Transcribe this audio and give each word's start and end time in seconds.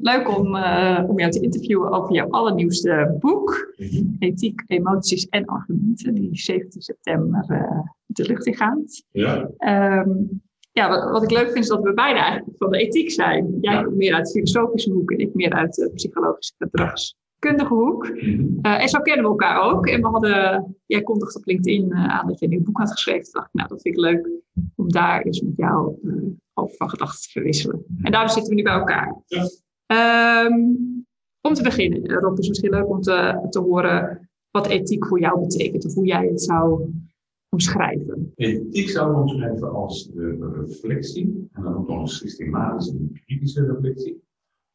Leuk 0.00 0.38
om, 0.38 0.54
uh, 0.54 1.04
om 1.08 1.18
jou 1.18 1.30
te 1.30 1.40
interviewen 1.40 1.92
over 1.92 2.14
jouw 2.14 2.28
allernieuwste 2.28 3.16
boek, 3.18 3.74
Ethiek, 4.18 4.62
Emoties 4.66 5.28
en 5.28 5.44
Argumenten, 5.44 6.14
die 6.14 6.36
17 6.36 6.82
september 6.82 7.44
uh, 7.48 7.80
de 8.06 8.26
lucht 8.26 8.46
in 8.46 8.54
gaat. 8.54 9.04
Ja. 9.10 9.50
Um, 10.02 10.42
ja, 10.72 10.88
wat, 10.88 11.10
wat, 11.10 11.22
ik 11.22 11.30
leuk 11.30 11.50
vind 11.50 11.64
is 11.64 11.68
dat 11.68 11.82
we 11.82 11.94
beide 11.94 12.18
eigenlijk 12.18 12.58
van 12.58 12.70
de 12.70 12.78
ethiek 12.78 13.10
zijn. 13.10 13.58
Jij 13.60 13.82
komt 13.82 13.96
meer 13.96 14.14
uit 14.14 14.24
de 14.26 14.30
filosofische 14.30 14.90
hoek 14.90 15.10
en 15.10 15.18
ik 15.18 15.34
meer 15.34 15.52
uit 15.52 15.74
de 15.74 15.90
psychologische 15.94 16.54
gedragskundige 16.58 17.74
hoek. 17.74 18.06
Uh, 18.06 18.82
en 18.82 18.88
zo 18.88 19.00
kennen 19.00 19.24
we 19.24 19.30
elkaar 19.30 19.62
ook. 19.62 19.86
En 19.86 20.00
we 20.00 20.06
hadden, 20.06 20.76
jij 20.86 21.02
kondigde 21.02 21.38
op 21.38 21.46
LinkedIn 21.46 21.94
aan 21.94 22.26
dat 22.26 22.38
je 22.38 22.44
een 22.44 22.50
nieuw 22.50 22.62
boek 22.62 22.78
had 22.78 22.90
geschreven. 22.90 23.22
Toen 23.22 23.32
dacht 23.32 23.46
ik, 23.46 23.54
nou, 23.54 23.68
dat 23.68 23.82
vind 23.82 23.94
ik 23.94 24.00
leuk 24.00 24.28
om 24.76 24.90
daar 24.90 25.22
eens 25.22 25.40
met 25.40 25.56
jou 25.56 25.98
over 26.54 26.76
van 26.76 26.90
gedachten 26.90 27.22
te 27.22 27.30
verwisselen. 27.30 27.84
En 28.02 28.12
daarom 28.12 28.30
zitten 28.30 28.50
we 28.50 28.56
nu 28.56 28.62
bij 28.62 28.72
elkaar. 28.72 29.22
Ja. 29.26 29.42
Um, 29.94 31.06
om 31.40 31.54
te 31.54 31.62
beginnen, 31.62 32.10
Rob, 32.10 32.38
is 32.38 32.46
het 32.46 32.48
misschien 32.48 32.70
leuk 32.70 32.88
om 32.88 33.00
te, 33.00 33.46
te 33.50 33.60
horen 33.60 34.28
wat 34.50 34.66
ethiek 34.66 35.06
voor 35.06 35.20
jou 35.20 35.40
betekent 35.40 35.86
of 35.86 35.94
hoe 35.94 36.06
jij 36.06 36.26
het 36.26 36.42
zou 36.42 36.92
omschrijven. 37.48 38.32
Ethiek 38.34 38.88
zou 38.88 39.10
ik 39.12 39.18
omschrijven 39.18 39.72
als 39.72 40.10
de 40.14 40.64
reflectie, 40.66 41.48
en 41.52 41.62
dan 41.62 41.76
ook 41.76 41.88
nog 41.88 42.00
een 42.00 42.06
systematische 42.06 42.92
en 42.92 43.20
kritische 43.26 43.66
reflectie, 43.66 44.22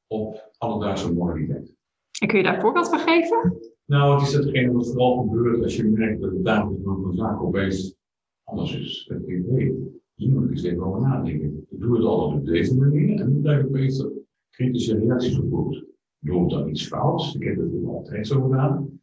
op 0.07 0.51
alledaagse 0.57 1.13
moraliteit. 1.13 1.75
En 2.21 2.27
kun 2.27 2.37
je 2.37 2.43
daar 2.43 2.55
een 2.55 2.61
voorbeeld 2.61 2.89
van 2.89 2.99
geven? 2.99 3.57
Nou, 3.85 4.19
het 4.19 4.27
is 4.27 4.33
hetgene 4.33 4.71
wat 4.71 4.87
vooral 4.87 5.17
gebeurt 5.17 5.63
als 5.63 5.75
je 5.75 5.83
merkt 5.83 6.21
dat 6.21 6.31
de 6.31 6.41
dagelijks 6.41 6.83
van 6.83 7.05
een 7.05 7.15
zaak 7.15 7.43
opeens 7.43 7.95
anders 8.43 8.75
is. 8.79 9.05
Dat 9.09 9.25
je 9.25 9.43
weet, 9.49 9.73
hier 10.15 10.29
moet 10.29 10.43
ik 10.43 10.51
eens 10.51 10.63
even 10.63 10.83
over 10.83 11.01
nadenken. 11.01 11.65
Ik 11.69 11.79
doe 11.79 11.95
het 11.95 12.05
altijd 12.05 12.39
op 12.39 12.45
deze 12.45 12.75
manier 12.75 13.09
en 13.09 13.17
dan 13.17 13.41
blijf 13.41 13.59
ik 13.59 13.67
opeens 13.67 13.97
dat 13.97 14.11
kritische 14.59 14.97
reacties 14.97 15.39
op. 15.39 15.83
Doe 16.19 16.49
dan 16.49 16.69
iets 16.69 16.87
fout? 16.87 17.35
Ik 17.39 17.43
heb 17.43 17.55
het 17.57 17.85
altijd 17.87 18.27
zo 18.27 18.41
gedaan. 18.41 18.99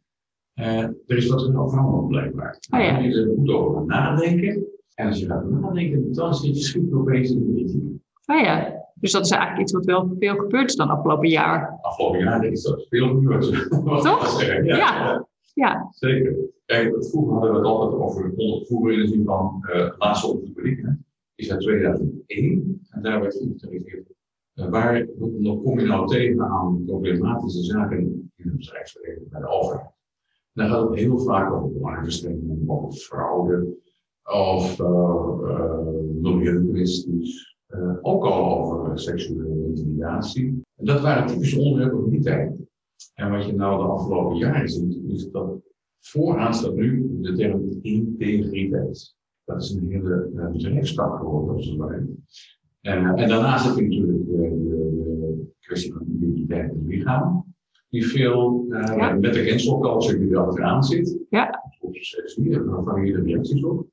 Uh, 0.55 0.79
er 0.83 1.17
is 1.17 1.27
wat 1.27 1.41
er 1.41 1.51
veranderd 1.53 2.07
blijkbaar. 2.07 2.59
Oh, 2.73 2.79
ja. 2.79 2.97
Je 2.97 3.33
goed 3.37 3.49
over 3.49 3.85
nadenken. 3.85 4.65
En 4.95 5.07
als 5.07 5.19
je 5.19 5.25
gaat 5.25 5.49
nadenken, 5.49 6.13
dan 6.13 6.35
zit 6.35 6.55
je 6.57 6.63
schiet 6.63 6.93
opeens 6.93 7.31
in 7.31 7.53
de. 7.55 7.95
Oh 8.25 8.39
ja, 8.39 8.85
dus 8.93 9.11
dat 9.11 9.25
is 9.25 9.31
eigenlijk 9.31 9.61
iets 9.61 9.71
wat 9.71 9.85
wel 9.85 10.15
veel 10.19 10.35
gebeurd 10.35 10.69
is 10.69 10.75
dan 10.75 10.89
afgelopen 10.89 11.29
jaar. 11.29 11.79
Afgelopen 11.81 12.19
jaar 12.19 12.45
is 12.45 12.63
dat 12.63 12.85
veel 12.89 13.07
gebeurd. 13.07 13.69
Toch? 14.03 14.41
Ja, 14.41 14.61
Ja. 14.63 15.27
ja. 15.53 15.87
Zeker. 15.91 16.35
Kijk, 16.65 17.05
vroeger 17.05 17.33
hadden 17.33 17.51
we 17.51 17.57
het 17.57 17.65
altijd 17.65 18.01
over, 18.01 18.33
vroeger 18.65 18.91
in 18.93 18.99
de 18.99 19.07
zin 19.07 19.23
van 19.25 19.65
uh, 19.73 19.89
laatste 19.97 20.27
ontwikkeling, 20.27 20.97
is 21.35 21.51
uit 21.51 21.61
2001. 21.61 22.81
En 22.89 23.01
daar 23.01 23.21
werd 23.21 23.35
geïnterpreteerd 23.35 24.09
uh, 24.09 24.16
waar 24.65 25.07
dan 25.17 25.61
kom 25.63 25.79
je 25.79 25.85
nou 25.85 26.07
tegen 26.07 26.41
aan 26.41 26.83
problematische 26.85 27.63
zaken 27.63 27.97
in 27.97 28.27
het 28.35 28.57
bedrijfsleven 28.57 29.27
bij 29.29 29.39
de 29.39 29.47
overheid. 29.47 29.95
Dan 30.53 30.69
gaat 30.69 30.89
het 30.89 30.99
heel 30.99 31.19
vaak 31.19 31.53
over 31.53 31.71
belangenverstrengeling, 31.71 32.69
of 32.69 32.97
fraude, 32.97 33.77
of 34.23 34.79
uh, 34.79 35.79
milieukwesties, 36.21 37.57
ook 38.01 38.25
al 38.25 38.57
over 38.57 38.99
seksuele 38.99 39.65
intimidatie. 39.65 40.61
En 40.75 40.85
dat 40.85 41.01
waren 41.01 41.27
typische 41.27 41.59
onderwerpen 41.59 42.01
van 42.01 42.09
die 42.09 42.21
tijd. 42.21 42.55
En 43.13 43.31
wat 43.31 43.45
je 43.45 43.53
nou 43.53 43.83
de 43.83 43.91
afgelopen 43.91 44.37
jaren 44.37 44.69
ziet, 44.69 45.03
is 45.07 45.31
dat 45.31 45.59
vooraan 45.99 46.53
staat 46.53 46.75
nu 46.75 47.17
de 47.21 47.33
term 47.33 47.79
integriteit. 47.81 49.15
Dat 49.45 49.61
is 49.61 49.71
een 49.71 49.91
hele 49.91 50.49
bedrijfstak 50.51 51.17
geworden, 51.17 51.55
als 51.55 51.65
het 51.65 51.77
ware. 51.77 52.05
Uh, 52.81 52.93
en 52.93 53.29
daarnaast 53.29 53.65
heb 53.65 53.75
je 53.75 53.81
natuurlijk 53.81 54.25
de, 54.25 54.33
de, 54.35 55.55
kwestie 55.59 55.93
van 55.93 56.05
identiteit 56.15 56.71
en 56.71 56.85
lichaam, 56.87 57.45
die 57.89 58.07
veel 58.07 58.65
ja. 58.69 59.13
met 59.13 59.33
de 59.33 59.45
cancel 59.45 59.79
culture 59.79 60.19
die 60.19 60.29
er 60.29 60.37
achteraan 60.37 60.83
zit. 60.83 61.17
Ja. 61.29 61.63
Waarvan 62.65 63.05
je 63.05 63.13
de 63.13 63.21
reacties 63.21 63.63
op. 63.63 63.87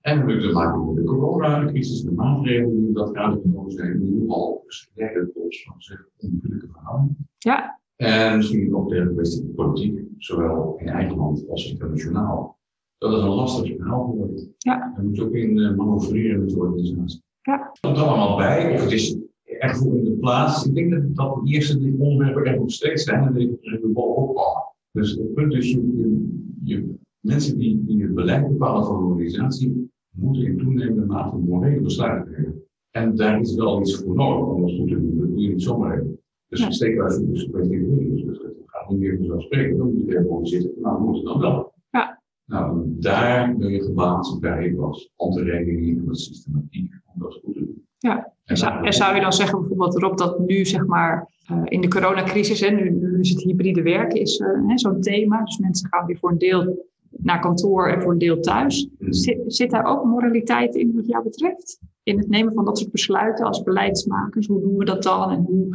En 0.00 0.16
hebben 0.16 0.40
te 0.40 0.52
maken 0.52 0.86
met 0.86 0.96
de 0.96 1.04
coronacrisis, 1.04 2.02
de 2.02 2.12
maatregelen 2.12 2.84
die 2.84 2.92
dat 2.92 3.10
kader 3.10 3.40
genomen 3.40 3.70
zijn, 3.70 4.00
die 4.00 4.12
nogal 4.12 4.64
leiden 4.94 5.32
tot 5.32 5.54
zeg, 5.78 6.08
onmiddellijke 6.18 6.68
verhoudingen. 6.72 7.28
Ja. 7.38 7.80
En 7.96 8.36
misschien 8.36 8.76
ook 8.76 8.88
de 8.88 8.94
hele 8.94 9.12
kwestie 9.12 9.42
van 9.44 9.54
politiek, 9.54 10.04
zowel 10.18 10.76
in 10.78 10.88
eigen 10.88 11.16
land 11.16 11.48
als 11.48 11.70
internationaal. 11.70 12.58
Dat 12.98 13.12
is 13.12 13.22
een 13.22 13.28
lastig 13.28 13.76
verhaal 13.76 14.04
geworden. 14.04 14.54
Ja. 14.58 14.92
Je 14.96 15.02
moet 15.02 15.20
ook 15.20 15.34
in 15.34 15.56
uh, 15.56 15.76
manoeuvreren 15.76 16.40
met 16.40 16.50
de 16.50 16.58
organisatie. 16.58 17.22
Ja. 17.42 17.68
Het 17.72 17.80
komt 17.80 17.96
allemaal 17.96 18.36
bij, 18.36 18.74
of 18.74 18.82
het 18.82 18.92
is 18.92 19.18
echt 19.44 19.78
voor 19.78 19.96
in 19.96 20.04
de 20.04 20.16
plaats. 20.16 20.66
Ik 20.66 20.74
denk 20.74 20.90
dat, 20.90 21.16
dat 21.16 21.40
de 21.44 21.52
eerste 21.52 21.78
die 21.78 21.98
onderwerpen 21.98 22.44
er 22.44 22.58
nog 22.58 22.70
steeds 22.70 23.04
zijn 23.04 23.26
en 23.26 23.34
die 23.34 23.58
er 23.60 23.92
bovenop 23.92 24.34
komen. 24.34 24.68
Dus 24.92 25.10
het 25.10 25.34
punt 25.34 25.52
is, 25.52 25.70
je, 25.70 25.80
je, 25.96 26.26
je, 26.62 26.94
mensen 27.20 27.58
die, 27.58 27.84
die 27.84 28.02
het 28.02 28.14
beleid 28.14 28.48
bepalen 28.48 28.84
van 28.84 28.96
een 28.96 29.10
organisatie, 29.10 29.90
moeten 30.10 30.42
in 30.42 30.58
toenemende 30.58 31.06
mate 31.06 31.36
morele 31.36 31.80
besluiten 31.80 32.32
nemen. 32.32 32.62
En 32.90 33.16
daar 33.16 33.40
is 33.40 33.54
wel 33.54 33.80
iets 33.80 33.96
voor 33.96 34.14
nodig, 34.14 34.48
anders 34.48 34.76
doe 34.76 34.88
je, 34.88 35.16
doe 35.16 35.40
je 35.40 35.48
niet 35.48 35.62
zomaar 35.62 35.98
even. 35.98 36.18
Dus 36.48 36.60
ja. 36.60 36.70
zeker 36.70 37.02
als 37.04 37.16
je 37.16 37.30
dus 37.30 37.46
dus 37.46 38.38
dat 38.38 38.52
gaat 38.66 38.90
niet 38.90 38.98
meer 38.98 39.16
vanzelf 39.16 39.42
spreken, 39.42 39.76
dan 39.76 39.92
moet 39.92 40.06
je 40.06 40.16
er 40.16 40.22
gewoon 40.22 40.46
zitten. 40.46 40.70
Nou, 40.80 40.96
dan 40.96 41.04
moet 41.04 41.16
het 41.16 41.24
dan 41.24 41.40
wel. 41.40 41.72
Ja. 41.90 42.22
Nou, 42.44 42.84
daar 42.98 43.56
ben 43.56 43.70
je 43.70 43.82
gebaat 43.82 44.36
bij 44.40 44.74
was 44.74 45.10
handtekening 45.16 45.98
en 45.98 46.06
wat 46.06 46.18
systematiek 46.18 46.99
dat 47.20 47.40
goed 47.44 47.54
te 47.54 47.60
doen. 47.60 47.84
Ja, 47.98 48.32
en 48.44 48.56
zou, 48.56 48.86
en 48.86 48.92
zou 48.92 49.14
je 49.14 49.20
dan 49.20 49.32
zeggen 49.32 49.58
bijvoorbeeld 49.58 49.96
erop 49.96 50.18
dat 50.18 50.38
nu 50.38 50.64
zeg 50.64 50.86
maar 50.86 51.28
uh, 51.50 51.62
in 51.64 51.80
de 51.80 51.88
coronacrisis, 51.88 52.60
hè, 52.60 52.70
nu, 52.70 52.90
nu 52.90 53.20
is 53.20 53.30
het 53.30 53.42
hybride 53.42 53.82
werken 53.82 54.20
is 54.20 54.38
uh, 54.38 54.72
zo'n 54.74 55.00
thema. 55.00 55.44
Dus 55.44 55.58
mensen 55.58 55.88
gaan 55.88 56.06
weer 56.06 56.18
voor 56.18 56.30
een 56.30 56.38
deel 56.38 56.88
naar 57.10 57.40
kantoor 57.40 57.88
en 57.88 58.02
voor 58.02 58.12
een 58.12 58.18
deel 58.18 58.40
thuis. 58.40 58.88
Hmm. 58.98 59.12
Zit, 59.12 59.38
zit 59.46 59.70
daar 59.70 59.84
ook 59.84 60.04
moraliteit 60.04 60.74
in 60.74 60.94
wat 60.94 61.06
jou 61.06 61.24
betreft? 61.24 61.80
In 62.02 62.18
het 62.18 62.28
nemen 62.28 62.52
van 62.52 62.64
dat 62.64 62.78
soort 62.78 62.90
besluiten 62.90 63.46
als 63.46 63.62
beleidsmakers? 63.62 64.46
Hoe 64.46 64.60
doen 64.60 64.76
we 64.76 64.84
dat 64.84 65.02
dan 65.02 65.30
en 65.30 65.42
hoe 65.42 65.68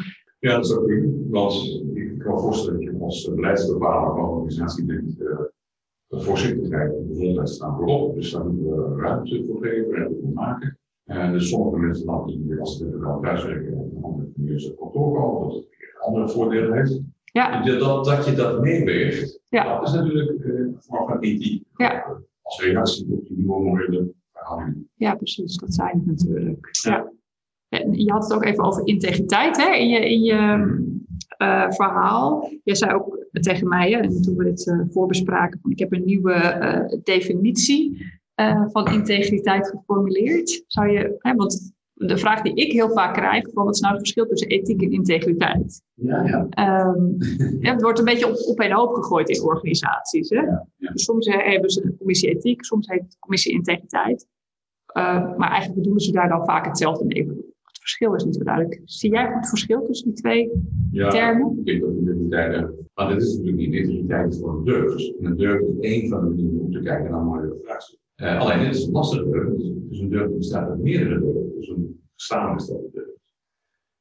ja, 0.45 0.55
dat 0.55 0.65
is 0.65 0.75
ook. 0.75 0.91
Want 1.29 1.83
ik 1.93 2.19
kan 2.19 2.39
voorstellen 2.39 2.85
dat 2.85 2.93
je 2.93 3.03
als 3.03 3.31
beleidsbepaler 3.35 4.15
van 4.15 4.23
een 4.23 4.29
organisatie 4.29 4.85
denkt, 4.85 5.19
uh, 5.19 5.39
voorzichtigheid 6.09 6.93
en 6.93 7.07
beheerlijkheid 7.07 7.49
staan 7.49 7.75
voorop. 7.77 8.15
Dus 8.15 8.31
daar 8.31 8.45
moeten 8.45 8.95
we 8.95 9.01
ruimte 9.01 9.43
voor 9.45 9.61
geven, 9.61 9.91
ruimte 9.91 10.19
voor 10.21 10.33
maken. 10.33 10.77
En 11.05 11.31
dus 11.31 11.49
sommige 11.49 11.77
mensen 11.77 12.05
dan 12.05 12.27
die, 12.27 12.59
als 12.59 12.77
ze 12.77 12.99
wel 12.99 13.19
thuiswerken, 13.19 13.73
op 13.73 13.95
een 13.95 14.03
andere 14.03 14.27
manier 14.35 14.59
zijn 14.59 14.75
kantoor 14.75 15.19
komen, 15.19 15.41
dat 15.47 15.55
het 15.55 15.67
weer 15.77 15.95
andere 15.99 16.29
voordelen 16.29 16.73
heeft. 16.73 17.01
Ja. 17.23 17.63
Dat, 17.63 18.05
dat 18.05 18.25
je 18.25 18.33
dat 18.33 18.61
meeweegt, 18.61 19.39
Ja. 19.49 19.79
dat 19.79 19.87
is 19.87 19.93
natuurlijk 19.93 20.45
uh, 20.45 20.59
een 20.59 20.75
vorm 20.79 21.07
van 21.07 21.19
ethiek. 21.19 21.63
Ja. 21.75 22.17
Als 22.41 22.61
reactie 22.61 23.07
op 23.11 23.27
die 23.27 23.37
nieuwe 23.37 23.63
morele. 23.63 24.13
Ja, 24.95 25.15
precies. 25.15 25.57
Dat 25.57 25.73
zijn 25.73 25.97
het 25.97 26.05
natuurlijk. 26.05 26.69
Ja. 26.71 27.11
En 27.69 27.93
je 27.93 28.11
had 28.11 28.23
het 28.23 28.33
ook 28.33 28.43
even 28.43 28.63
over 28.63 28.87
integriteit 28.87 29.57
hè, 29.57 29.75
in 29.75 29.87
je, 29.87 30.09
in 30.09 30.21
je 30.21 30.33
uh, 31.41 31.71
verhaal. 31.71 32.51
Je 32.63 32.75
zei 32.75 32.93
ook 32.93 33.25
tegen 33.31 33.67
mij, 33.67 33.93
en 33.93 34.21
toen 34.21 34.35
we 34.35 34.43
dit 34.43 34.67
uh, 34.67 34.81
voorbespraken, 34.89 35.59
van 35.61 35.71
ik 35.71 35.79
heb 35.79 35.93
een 35.93 36.05
nieuwe 36.05 37.01
uh, 38.35 38.45
definitie 38.45 38.71
van 38.71 38.93
integriteit 38.93 39.69
geformuleerd. 39.69 40.63
Zou 40.67 40.89
je, 40.89 41.15
hè, 41.17 41.35
want 41.35 41.73
de 41.93 42.17
vraag 42.17 42.41
die 42.41 42.53
ik 42.53 42.71
heel 42.71 42.89
vaak 42.89 43.13
krijg, 43.13 43.49
van 43.53 43.65
wat 43.65 43.73
is 43.73 43.79
nou 43.79 43.93
het 43.93 44.01
verschil 44.01 44.27
tussen 44.27 44.47
ethiek 44.47 44.81
en 44.81 44.91
integriteit? 44.91 45.81
Ja, 45.93 46.23
ja. 46.23 46.39
Um, 46.87 47.15
ja 47.65 47.71
het 47.71 47.81
wordt 47.81 47.99
een 47.99 48.05
beetje 48.05 48.27
op, 48.27 48.37
op 48.47 48.59
een 48.59 48.71
hoop 48.71 48.93
gegooid 48.93 49.29
in 49.29 49.43
organisaties. 49.43 50.29
Hè? 50.29 50.41
Ja, 50.41 50.67
ja. 50.77 50.91
Dus 50.91 51.03
soms 51.03 51.27
hebben 51.27 51.69
ze 51.69 51.83
een 51.83 51.97
commissie 51.97 52.29
ethiek, 52.29 52.63
soms 52.63 52.87
heet 52.87 53.01
het 53.01 53.17
commissie 53.19 53.53
integriteit. 53.53 54.27
maar 54.93 55.49
eigenlijk 55.49 55.75
bedoelen 55.75 56.01
ze 56.01 56.11
daar 56.11 56.29
dan 56.29 56.45
vaak 56.45 56.65
hetzelfde 56.65 57.05
mee 57.05 57.53
verschil 57.85 58.15
is 58.15 58.23
niet 58.23 58.35
zo 58.35 58.43
duidelijk. 58.43 58.81
Zie 58.85 59.11
jij 59.11 59.33
het 59.33 59.49
verschil 59.49 59.85
tussen 59.85 60.07
die 60.07 60.21
twee 60.21 60.51
ja, 60.91 61.09
termen? 61.09 61.57
Ik 61.57 61.65
denk 61.65 61.81
dat 61.81 61.91
integriteit, 61.91 62.71
maar 62.93 63.07
dit 63.07 63.21
is 63.21 63.37
natuurlijk 63.37 63.57
niet 63.57 63.73
integriteit 63.73 64.37
voor 64.37 64.57
een 64.57 64.63
durf. 64.63 65.09
En 65.19 65.25
een 65.25 65.35
durf 65.37 65.61
is 65.61 65.79
één 65.79 66.09
van 66.09 66.21
de 66.21 66.29
manieren 66.29 66.59
om 66.59 66.71
te 66.71 66.79
kijken 66.79 67.11
naar 67.11 67.21
mooie 67.21 67.59
vraagstukken. 67.63 68.05
Uh, 68.15 68.39
alleen 68.39 68.59
dit 68.59 68.75
is 68.75 68.85
een 68.85 68.91
lastige 68.91 69.29
durf, 69.29 69.53
dus 69.89 69.99
een 69.99 70.09
durf 70.09 70.31
bestaat 70.31 70.69
uit 70.69 70.81
meerdere 70.81 71.19
durven, 71.19 71.51
dus 71.55 71.69
een 71.69 72.01
samengestelde 72.15 72.89
durf. 72.91 73.07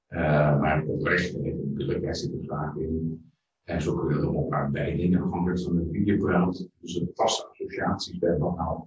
Uh, 0.09 0.61
maar 0.61 0.85
oprecht, 0.87 1.37
natuurlijk, 1.43 2.17
zit 2.17 2.33
er 2.33 2.45
vaak 2.47 2.77
in. 2.77 3.23
En 3.65 3.83
zo 3.83 3.97
kunnen 3.97 4.19
er 4.19 4.33
nog 4.33 4.49
maar 4.49 4.71
bij 4.71 4.97
dingen 4.97 5.23
afhankelijk 5.23 5.61
van 5.63 5.77
de 5.77 5.89
videopraat. 5.93 6.69
Dus 6.81 6.95
een 7.01 7.11
vaste 7.15 7.49
associaties 7.49 8.19
bij 8.19 8.39
wat 8.39 8.57
nou 8.57 8.83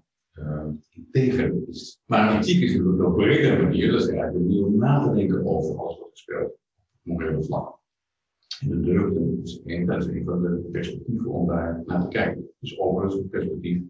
integer 1.11 1.67
is. 1.67 2.01
Maar 2.05 2.37
ethiek 2.37 2.61
is 2.61 2.75
natuurlijk 2.75 3.03
een 3.03 3.13
bredere 3.13 3.63
manier, 3.63 3.91
dat 3.91 4.01
is 4.01 4.07
eigenlijk 4.07 4.49
een 4.49 4.63
om 4.63 4.77
na 4.77 5.03
te 5.03 5.15
denken 5.15 5.45
over 5.45 5.77
alles 5.77 5.99
wat 5.99 6.09
speelt 6.13 6.51
op 6.51 6.59
morele 7.01 7.43
vlak. 7.43 7.79
En 8.59 8.69
de 8.69 8.79
durf 8.79 9.13
is 9.43 9.61
een, 9.65 10.23
van 10.25 10.41
de 10.41 10.69
perspectieven 10.71 11.25
om 11.25 11.47
daar 11.47 11.83
naar 11.85 12.01
te 12.01 12.07
kijken. 12.07 12.49
Dus 12.59 12.79
overigens 12.79 13.21
een 13.21 13.29
perspectief 13.29 13.81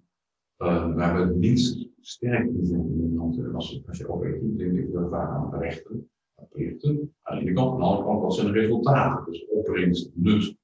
uh, 0.57 0.95
waar 0.95 1.27
we 1.27 1.47
het 1.47 1.89
sterk 1.99 2.47
in 2.49 2.65
zijn 2.65 2.79
in 2.79 2.99
Nederland. 2.99 3.53
Als, 3.53 3.83
als 3.87 3.97
je 3.97 4.09
over 4.09 4.35
ethiek 4.35 4.57
denkt, 4.57 4.77
ik 4.77 4.89
wel 4.89 5.09
vaak 5.09 5.29
aan 5.29 5.59
rechten. 5.59 6.09
plichten 6.49 7.13
aan 7.21 7.37
de 7.37 7.41
ene 7.41 7.53
kant. 7.53 7.71
Aan 7.71 7.79
de 7.79 7.85
andere 7.85 8.07
kant, 8.07 8.21
wat 8.21 8.33
zijn 8.33 8.51
de 8.51 8.59
resultaten? 8.59 9.31
Dus 9.31 9.47
opbrengst, 9.47 10.11
nut 10.13 10.55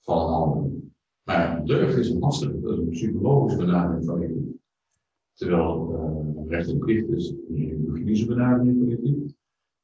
van 0.00 0.18
een 0.18 0.32
handel. 0.32 0.82
Maar 1.22 1.64
deugd 1.64 1.96
is 1.96 2.10
een 2.10 2.18
lastige, 2.18 2.60
dat 2.60 2.72
is 2.72 2.78
een 2.78 2.88
psychologische 2.88 3.58
benadering 3.58 4.04
van 4.04 4.22
ethiek. 4.22 4.62
Terwijl 5.34 5.90
uh, 5.92 6.50
recht 6.50 6.68
en 6.68 6.78
plicht 6.78 7.08
is 7.08 7.34
een 7.48 7.84
juridische 7.86 8.26
benadering 8.26 8.78
van 8.78 8.90
ethiek. 8.90 9.32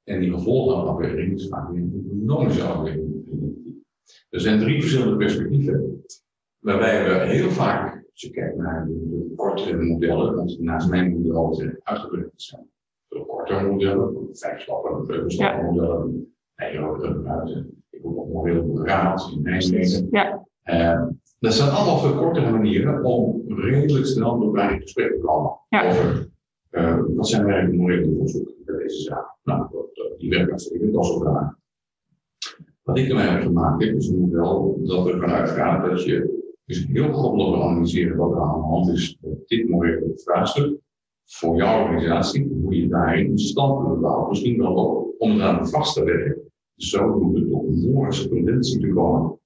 En 0.05 0.21
die 0.21 0.33
gevolgenafweging 0.33 1.35
is 1.35 1.49
vaak 1.49 1.69
een 1.69 2.05
economische 2.07 2.63
afweging. 2.63 3.09
Er 4.31 4.41
zijn 4.41 4.59
drie 4.59 4.81
verschillende 4.81 5.17
perspectieven, 5.17 6.05
waarbij 6.59 7.05
we 7.05 7.33
heel 7.33 7.51
vaak, 7.51 7.95
als 8.11 8.21
je 8.21 8.31
kijkt 8.31 8.57
naar 8.57 8.87
de, 8.87 9.33
kortere 9.37 9.83
modellen, 9.83 10.35
want 10.35 10.61
naast 10.61 10.91
mijn 10.91 11.13
model 11.13 11.55
zijn 11.55 11.81
uitgebreid 11.83 12.31
zijn. 12.37 12.71
De 13.09 13.25
kortere 13.27 13.71
modellen, 13.71 14.29
vijf 14.33 14.61
stappen, 14.61 15.05
zeven 15.07 15.31
stappen 15.31 15.65
modellen, 15.65 16.35
nee, 16.57 16.79
ook 16.79 17.05
ik 17.91 18.03
moet 18.03 18.29
nog 18.29 18.45
een 18.45 18.51
heel 18.51 18.87
raad 18.87 19.31
in 19.33 19.43
mijn 19.43 19.69
leven. 19.69 20.09
Ja. 20.11 20.47
Uh, 20.65 21.07
dat 21.41 21.55
zijn 21.55 21.71
allemaal 21.71 21.99
veel 21.99 22.15
kortere 22.15 22.51
manieren 22.51 23.05
om 23.05 23.43
redelijk 23.47 24.07
snel 24.07 24.37
met 24.37 24.47
elkaar 24.47 24.73
in 24.73 24.81
gesprek 24.81 25.13
te 25.13 25.19
komen. 25.19 25.59
Ja. 25.69 25.89
Over 25.89 26.29
uh, 26.71 27.01
wat 27.17 27.29
zijn 27.29 27.49
eigenlijk 27.49 27.81
morele 27.81 28.07
onderzoeken 28.07 28.55
bij 28.65 28.77
deze 28.77 29.01
zaak. 29.01 29.37
Nou, 29.43 29.67
dat, 29.71 30.19
die 30.19 30.47
dat 30.47 30.61
is 30.61 31.11
ook 31.11 31.25
raar. 31.25 31.59
Wat 32.83 32.99
ik 32.99 33.09
ermee 33.09 33.27
heb 33.27 33.43
gemaakt 33.43 33.83
is 33.83 34.09
een 34.09 34.21
model 34.21 34.81
dat 34.83 35.07
er 35.07 35.21
vanuit 35.21 35.49
gaat 35.49 35.91
dat 35.91 36.05
je 36.05 36.39
dus 36.65 36.87
heel 36.87 37.13
grondig 37.13 37.49
wil 37.49 37.69
analyseren 37.69 38.17
wat 38.17 38.33
er 38.33 38.41
aan 38.41 38.61
de 38.61 38.67
hand 38.67 38.89
is 38.89 39.19
met 39.21 39.49
dit 39.49 39.69
morele 39.69 40.13
vraagstuk 40.15 40.79
voor 41.25 41.57
jouw 41.57 41.83
organisatie, 41.83 42.49
hoe 42.63 42.77
je 42.77 42.89
daarin 42.89 43.31
een 43.31 43.39
stand 43.39 43.87
kunt 43.87 44.01
bouwen. 44.01 44.29
Misschien 44.29 44.59
wel 44.59 44.77
ook 44.77 45.15
om 45.19 45.31
het 45.31 45.41
aan 45.41 45.69
vast 45.69 45.95
te 45.95 46.05
werken. 46.05 46.53
Zodoende 46.77 47.49
tot 47.49 47.63
een 47.67 47.91
mooie 47.93 48.11
te 48.11 48.91
komen. 48.95 49.40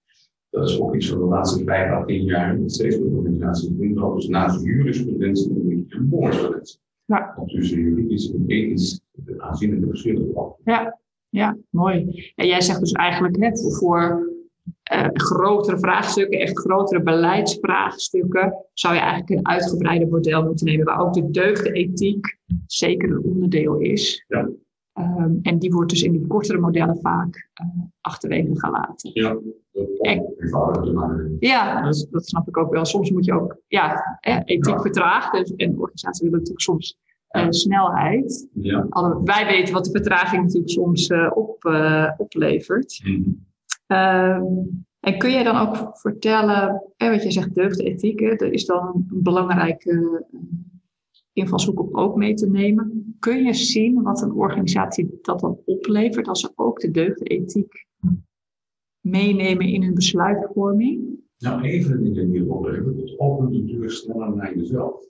Dat 0.55 0.69
is 0.69 0.81
ook 0.81 0.95
iets 0.95 1.09
van 1.09 1.19
de 1.19 1.25
laatste 1.25 1.65
vijf 1.65 1.91
à 1.91 2.05
tien 2.05 2.25
jaar 2.25 2.59
steeds 2.67 2.99
meer 2.99 3.17
organisaties 3.17 3.69
doen. 3.69 3.95
Dat 3.95 4.15
dus 4.15 4.29
naast 4.29 4.65
jurisprudentie 4.65 5.55
je 5.55 5.61
een 5.61 6.09
jurisprudentie. 6.11 6.79
Ja. 7.05 7.35
Tussen 7.47 7.81
juridisch 7.81 8.33
en 8.33 8.45
ethisch 8.47 9.01
aanzienlijke 9.37 9.87
verschillen. 9.87 10.55
Ja. 10.65 10.99
Ja, 11.29 11.57
mooi. 11.71 12.33
En 12.35 12.47
jij 12.47 12.61
zegt 12.61 12.81
dus 12.81 12.93
eigenlijk 12.93 13.37
hè, 13.39 13.51
voor 13.57 14.33
uh, 14.93 15.09
grotere 15.13 15.79
vraagstukken, 15.79 16.41
echt 16.41 16.59
grotere 16.59 17.03
beleidsvraagstukken, 17.03 18.55
zou 18.73 18.95
je 18.95 19.01
eigenlijk 19.01 19.31
een 19.31 19.49
uitgebreide 19.49 20.07
model 20.07 20.45
moeten 20.45 20.67
nemen, 20.67 20.85
waar 20.85 21.01
ook 21.01 21.13
de 21.13 21.31
deugdethiek 21.31 22.39
zeker 22.67 23.11
een 23.11 23.23
onderdeel 23.23 23.79
is. 23.79 24.25
Ja. 24.29 24.49
Um, 24.99 25.39
en 25.43 25.59
die 25.59 25.73
wordt 25.73 25.91
dus 25.91 26.03
in 26.03 26.13
die 26.13 26.27
kortere 26.27 26.59
modellen 26.59 26.99
vaak 27.01 27.49
uh, 27.63 27.85
achterwege 28.01 28.61
gelaten. 28.61 29.11
Ja, 29.13 29.37
dat 29.73 31.37
Ja, 31.39 31.83
dat, 31.83 32.07
dat, 32.11 32.27
snap 32.27 32.49
ik 32.49 32.57
ook 32.57 32.73
wel. 32.73 32.85
Soms 32.85 33.11
moet 33.11 33.25
je 33.25 33.33
ook, 33.33 33.57
ja, 33.67 34.19
ethiek 34.21 34.67
ja. 34.67 34.81
vertraagt. 34.81 35.33
Dus, 35.33 35.55
en 35.55 35.79
organisaties 35.79 36.21
willen 36.21 36.39
natuurlijk 36.39 36.61
soms 36.61 36.99
uh, 37.31 37.47
snelheid. 37.49 38.49
Ja. 38.53 38.87
wij 39.25 39.47
weten 39.47 39.75
wat 39.75 39.85
de 39.85 39.91
vertraging 39.91 40.43
natuurlijk 40.43 40.71
soms 40.71 41.09
uh, 41.09 41.31
op, 41.35 41.65
oplevert. 42.17 43.03
Mm. 43.05 43.43
en 45.01 45.19
kun 45.19 45.31
jij 45.31 45.43
dan 45.43 45.57
ook 45.57 45.99
vertellen, 45.99 46.83
eh, 46.97 47.11
wat 47.11 47.23
je 47.23 47.31
zegt 47.31 47.55
deugdethiek, 47.55 48.21
hè, 48.21 48.31
er 48.31 48.53
is 48.53 48.67
dan 48.67 48.87
een 48.87 49.23
belangrijke 49.23 50.25
invalshoek 51.35 51.81
om 51.81 51.97
ook 51.99 52.17
mee 52.17 52.35
te 52.35 52.51
nemen. 52.51 53.17
Kun 53.19 53.45
je 53.45 53.55
zien 53.55 54.03
wat 54.03 54.23
een 54.23 54.33
organisatie 54.33 55.19
dat 55.23 55.41
dan 55.41 55.59
oplevert 55.65 56.29
als 56.29 56.41
ze 56.41 56.53
ook 56.55 56.81
de 56.81 56.91
deugdethiek 56.91 57.87
meenemen 59.01 59.67
in 59.67 59.83
hun 59.83 59.95
besluitvorming? 59.95 61.23
Nou, 61.39 61.63
even 61.63 62.05
in 62.05 62.13
de 62.13 62.31
die 62.31 62.51
oplevert, 62.51 62.97
het 62.97 63.19
opent 63.19 63.53
de 63.53 63.65
deur 63.65 63.91
sneller 63.91 64.37
naar 64.37 64.57
jezelf. 64.57 65.07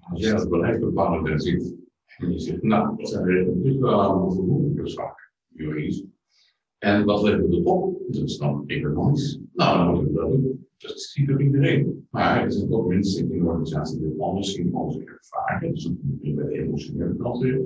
Als 0.00 0.20
jij 0.20 0.32
als 0.32 0.48
beleidsbepaler 0.48 1.40
zit 1.40 1.74
en 2.16 2.32
je 2.32 2.38
zegt, 2.38 2.62
nou, 2.62 2.96
dat 2.96 3.08
zijn 3.08 3.26
natuurlijk 3.26 3.80
wel 3.80 4.02
allemaal. 4.02 4.32
En 6.78 7.04
wat 7.04 7.22
levert 7.22 7.52
het 7.52 7.64
op? 7.64 8.02
Dat 8.08 8.22
is 8.22 8.38
dan 8.38 8.64
economisch. 8.66 9.40
Nou, 9.52 9.78
dan 9.78 9.94
moet 9.94 10.08
ik 10.08 10.14
wel 10.14 10.30
doen. 10.30 10.65
Dat 10.76 11.00
ziet 11.00 11.30
ook 11.30 11.40
iedereen. 11.40 12.06
Maar 12.10 12.42
er 12.42 12.52
zijn 12.52 12.72
ook 12.72 12.88
mensen 12.88 13.32
in 13.32 13.38
de 13.38 13.44
organisatie 13.44 13.98
die 13.98 14.08
het 14.08 14.20
anders 14.20 14.52
zien, 14.52 14.74
onze 14.74 15.04
ervaring. 15.04 15.74
Dus 15.74 15.90
bij 16.34 16.44
de 16.44 16.58
emotionele 16.58 17.16
kant 17.16 17.38
weer. 17.38 17.60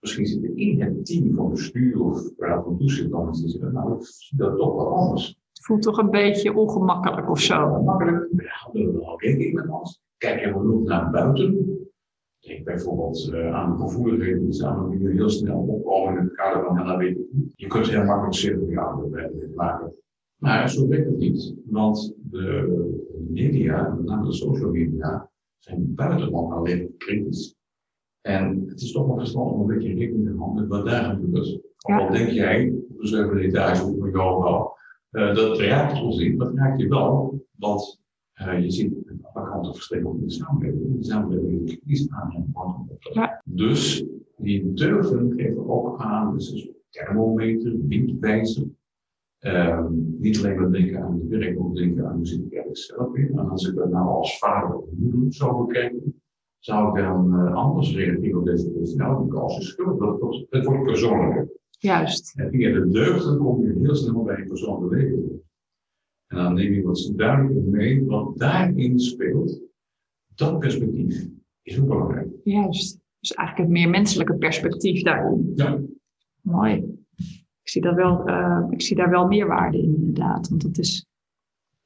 Misschien 0.00 0.26
zitten 0.26 0.56
in 0.56 0.80
het 0.80 1.06
team 1.06 1.34
van 1.34 1.50
bestuur 1.50 2.00
of 2.00 2.30
raad 2.36 2.64
van 2.64 2.78
toezicht 2.78 3.12
anders 3.12 3.40
die 3.40 3.48
zeggen, 3.48 3.72
nou, 3.72 3.94
ik 3.94 4.04
zie 4.04 4.38
dat 4.38 4.56
toch 4.56 4.74
wel 4.74 4.96
anders. 4.96 5.28
Het 5.28 5.66
voelt 5.66 5.82
toch 5.82 5.98
een 5.98 6.10
beetje 6.10 6.54
ongemakkelijk 6.54 7.30
of 7.30 7.40
zo? 7.40 7.64
Ongemakkelijk. 7.64 8.28
We 8.30 8.44
houden 8.48 8.94
er 8.94 9.04
al 9.04 9.20
rekening 9.20 9.52
met 9.54 9.68
ons 9.68 10.00
kijken 10.18 10.52
we 10.52 10.74
ook 10.74 10.86
naar 10.86 11.10
buiten. 11.10 11.76
Denk 12.38 12.64
bijvoorbeeld 12.64 13.30
uh, 13.32 13.54
aan 13.54 13.70
de 13.70 13.82
gevoeligheden 13.82 14.44
die 14.44 14.52
samen 14.52 14.98
die 14.98 15.08
heel 15.08 15.30
snel 15.30 15.58
opkomen 15.58 16.18
in 16.18 16.24
het 16.24 16.34
kader 16.34 16.64
van 16.64 16.74
NAW. 16.74 17.02
Je 17.54 17.66
kunt 17.66 17.88
heel 17.88 18.04
makkelijk 18.04 18.34
zeggen, 18.34 18.68
ja, 18.68 18.96
we 18.96 19.52
maken. 19.54 19.92
Maar 20.38 20.70
zo 20.70 20.88
werkt 20.88 21.06
het 21.06 21.18
niet, 21.18 21.54
want 21.64 22.14
de 22.30 23.26
media, 23.28 23.94
met 23.94 24.04
name 24.06 24.26
de 24.26 24.32
social 24.32 24.70
media, 24.70 25.30
zijn 25.58 25.94
buitengewoon 25.94 26.52
alleen 26.52 26.94
kritisch. 26.98 27.56
En 28.20 28.64
het 28.68 28.80
is 28.80 28.92
toch 28.92 29.06
wel 29.06 29.18
verstandig 29.18 29.52
om 29.52 29.60
een 29.60 29.66
beetje 29.66 29.94
rekening 29.94 30.26
te 30.26 30.36
houden 30.36 30.60
met 30.60 30.68
wat 30.68 30.86
daar 30.86 31.14
gebeurt. 31.14 31.60
Ja. 31.76 31.98
Al 31.98 32.12
denk 32.12 32.30
jij, 32.30 32.74
op 32.88 33.00
de 33.00 33.06
zevende 33.06 33.40
etage, 33.42 33.82
hoe 33.82 34.08
ik 34.08 34.16
al 34.16 34.42
wel, 34.42 34.76
uh, 35.10 35.34
dat 35.34 35.58
raakt 35.58 36.02
ons 36.02 36.18
niet, 36.18 36.38
dat 36.38 36.54
raakt 36.54 36.80
je 36.80 36.88
wel, 36.88 37.44
want 37.56 38.00
uh, 38.34 38.62
je 38.62 38.70
ziet 38.70 38.94
vakante 39.32 39.72
verschillen 39.72 40.12
in 40.12 40.26
de 40.26 40.30
samenleving. 40.30 40.98
De 40.98 41.04
samenleving 41.04 41.80
kiest 41.86 42.10
aan 42.10 42.46
ja. 43.12 43.42
Dus 43.44 44.04
die 44.36 44.72
durven 44.72 45.32
geven 45.36 45.68
ook 45.68 46.00
aan, 46.00 46.32
dus 46.32 46.52
een 46.52 46.74
thermometer, 46.90 47.86
windwijzer. 47.86 48.66
Um, 49.40 50.16
niet 50.18 50.38
alleen 50.38 50.60
maar 50.60 50.72
denken 50.72 51.02
aan 51.02 51.12
het 51.12 51.28
werk, 51.28 51.60
ook 51.60 51.76
denken 51.76 52.06
aan 52.06 52.22
de 52.22 52.46
werk 52.50 52.76
zelf. 52.76 53.14
En 53.14 53.38
als 53.38 53.68
ik 53.68 53.74
dat 53.74 53.90
nou 53.90 54.08
als 54.08 54.38
vader 54.38 54.76
of 54.76 54.84
moeder 54.96 55.32
zou 55.32 55.66
bekijken, 55.66 56.20
zou 56.58 56.88
ik 56.88 57.04
dan 57.04 57.34
uh, 57.34 57.54
anders 57.54 57.94
reageren 57.94 58.38
op 58.38 58.44
deze 58.44 58.70
kwestie. 58.70 58.98
Nou, 58.98 59.28
kans 59.28 59.58
is 59.58 59.68
schuld, 59.68 59.98
dat, 59.98 60.20
dat 60.50 60.64
wordt 60.64 60.84
persoonlijker. 60.84 61.48
Juist. 61.70 62.38
En 62.38 62.50
via 62.50 62.72
de 62.72 62.88
deugden 62.88 63.38
kom 63.38 63.62
je 63.62 63.78
heel 63.82 63.94
snel 63.94 64.22
bij 64.22 64.38
een 64.38 64.48
persoonlijke 64.48 64.96
leven. 64.96 65.42
En 66.26 66.36
dan 66.36 66.54
neem 66.54 66.72
je 66.72 66.82
wat 66.82 67.12
duidelijk 67.16 67.66
mee 67.66 68.04
wat 68.04 68.38
daarin 68.38 69.00
speelt. 69.00 69.60
Dat 70.34 70.58
perspectief 70.58 71.28
is 71.62 71.80
ook 71.80 71.88
belangrijk. 71.88 72.28
Juist. 72.44 72.98
Dus 73.20 73.32
eigenlijk 73.32 73.68
het 73.68 73.78
meer 73.78 73.90
menselijke 73.90 74.34
perspectief 74.34 75.02
daarin. 75.02 75.52
Ja. 75.54 75.80
Mooi. 76.40 76.96
Ik 77.68 77.74
zie, 77.74 77.82
daar 77.82 77.94
wel, 77.94 78.28
uh, 78.28 78.64
ik 78.70 78.82
zie 78.82 78.96
daar 78.96 79.10
wel 79.10 79.26
meerwaarde 79.26 79.78
in, 79.78 79.94
inderdaad. 79.94 80.48
Want 80.48 80.62
het 80.62 80.78
is. 80.78 81.06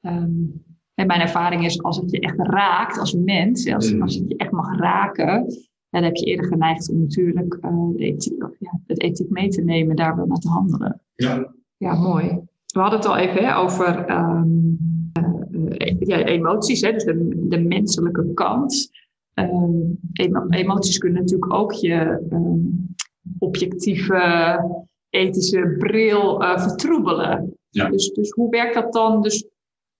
Um, 0.00 0.64
en 0.94 1.06
mijn 1.06 1.20
ervaring 1.20 1.64
is, 1.64 1.82
als 1.82 1.96
het 1.96 2.10
je 2.10 2.20
echt 2.20 2.38
raakt 2.38 2.98
als 2.98 3.12
mens, 3.14 3.72
als, 3.72 4.00
als 4.00 4.14
het 4.14 4.28
je 4.28 4.36
echt 4.36 4.50
mag 4.50 4.78
raken, 4.78 5.46
dan 5.90 6.02
heb 6.02 6.16
je 6.16 6.24
eerder 6.24 6.46
geneigd 6.46 6.90
om 6.90 7.00
natuurlijk 7.00 7.58
uh, 7.60 7.96
de 7.96 8.04
ethiek, 8.04 8.42
ja, 8.58 8.80
het 8.86 9.02
ethiek 9.02 9.30
mee 9.30 9.48
te 9.48 9.62
nemen, 9.62 9.96
daar 9.96 10.16
wel 10.16 10.26
naar 10.26 10.38
te 10.38 10.48
handelen. 10.48 11.00
Ja. 11.14 11.52
Ja, 11.76 11.94
mooi 11.94 12.42
we 12.72 12.80
hadden 12.80 12.98
het 12.98 13.08
al 13.08 13.16
even 13.16 13.44
hè, 13.44 13.56
over 13.56 14.10
um, 14.10 14.78
uh, 15.20 15.96
ja, 15.98 16.24
emoties, 16.24 16.80
hè, 16.80 16.92
dus 16.92 17.04
de, 17.04 17.46
de 17.48 17.58
menselijke 17.60 18.34
kant. 18.34 18.90
Um, 19.34 19.98
emoties 20.48 20.98
kunnen 20.98 21.20
natuurlijk 21.20 21.52
ook 21.52 21.72
je 21.72 22.26
um, 22.30 22.94
objectieve 23.38 24.58
ethische 25.12 25.74
bril 25.78 26.42
uh, 26.42 26.66
vertroebelen. 26.68 27.56
Ja. 27.68 27.90
Dus, 27.90 28.10
dus 28.12 28.30
hoe 28.30 28.50
werkt 28.50 28.74
dat 28.74 28.92
dan? 28.92 29.22
Dus 29.22 29.46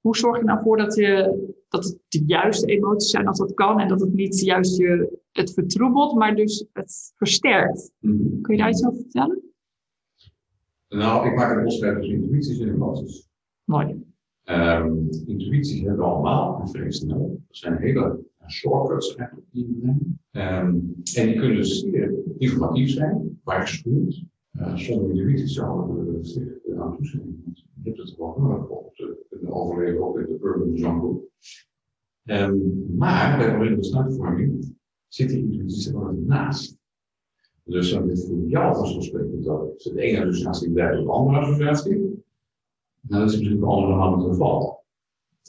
hoe 0.00 0.16
zorg 0.16 0.38
je 0.38 0.45
nou 0.45 0.62
voor 0.62 0.76
dat, 0.76 0.95
je, 0.95 1.38
dat 1.69 1.85
het 1.85 1.99
de 2.09 2.23
juiste 2.26 2.66
emoties 2.66 3.11
zijn 3.11 3.26
als 3.26 3.38
dat 3.38 3.54
kan 3.54 3.81
en 3.81 3.88
dat 3.88 4.00
het 4.00 4.14
niet 4.14 4.40
juist 4.40 4.76
je 4.76 5.19
het 5.33 5.52
vertroebelt, 5.52 6.14
maar 6.14 6.35
dus 6.35 6.66
het 6.73 7.12
versterkt? 7.16 7.92
Mm. 7.99 8.40
Kun 8.40 8.54
je 8.54 8.61
daar 8.61 8.71
iets 8.71 8.87
over 8.87 9.00
vertellen? 9.00 9.42
Nou, 10.88 11.28
ik 11.28 11.35
maak 11.35 11.50
een 11.50 11.59
onderscheid 11.59 11.97
tussen 11.97 12.14
intuïties 12.14 12.59
en 12.59 12.69
emoties. 12.69 13.28
Mooi. 13.64 14.04
Um, 14.45 15.09
intuïties 15.26 15.81
hebben 15.81 15.97
we 15.99 16.04
allemaal 16.04 16.61
en 16.61 16.69
vrij 16.69 16.90
snel. 16.90 17.40
Dat 17.49 17.57
zijn 17.57 17.76
hele 17.76 18.25
shortcuts 18.49 19.14
eigenlijk 19.14 19.49
die 19.50 19.66
we 19.66 19.87
nemen. 19.87 20.21
Um, 20.31 20.95
en 21.14 21.26
die 21.26 21.38
kunnen 21.38 21.57
dus 21.57 21.81
zeer 21.81 22.14
informatief 22.38 22.90
zijn, 22.90 23.40
waarschuwend. 23.45 24.25
Zonder 24.75 25.11
intuïties 25.11 25.52
zouden 25.52 26.06
we 26.06 26.25
zich 26.25 26.76
aan 26.78 26.97
toezien. 26.97 27.42
Je 27.54 27.88
hebt 27.88 27.99
het 27.99 28.11
gewoon 28.11 28.42
nodig 28.42 28.68
om 28.68 28.90
te 28.92 29.26
overleven, 29.44 30.02
ook 30.02 30.18
in 30.18 30.26
de 30.26 30.38
urban 30.42 30.75
jungle. 30.75 31.21
Um, 32.25 32.87
maar 32.97 33.38
bij 33.38 33.56
morele 33.56 33.76
besluitvorming 33.76 34.76
zitten 35.09 35.38
intuïties 35.38 35.87
er 35.87 35.99
wel 35.99 36.12
naast. 36.12 36.80
Dus 37.64 37.90
dan 37.90 38.11
is 38.11 38.18
het 38.18 38.28
voor 38.28 38.47
jou 38.47 38.75
vanzelfsprekend 38.75 39.44
dat 39.44 39.85
het 39.85 39.97
ene 39.97 40.21
associatie 40.21 40.73
leidt 40.73 40.97
tot 40.97 41.06
de 41.06 41.12
andere 41.12 41.38
associatie. 41.38 41.92
En 41.92 42.23
dan 43.09 43.23
is 43.23 43.35
het 43.35 43.61
de 43.61 43.66
andere 43.66 43.92
hand 43.92 44.23
het 44.23 44.30
geval. 44.30 44.85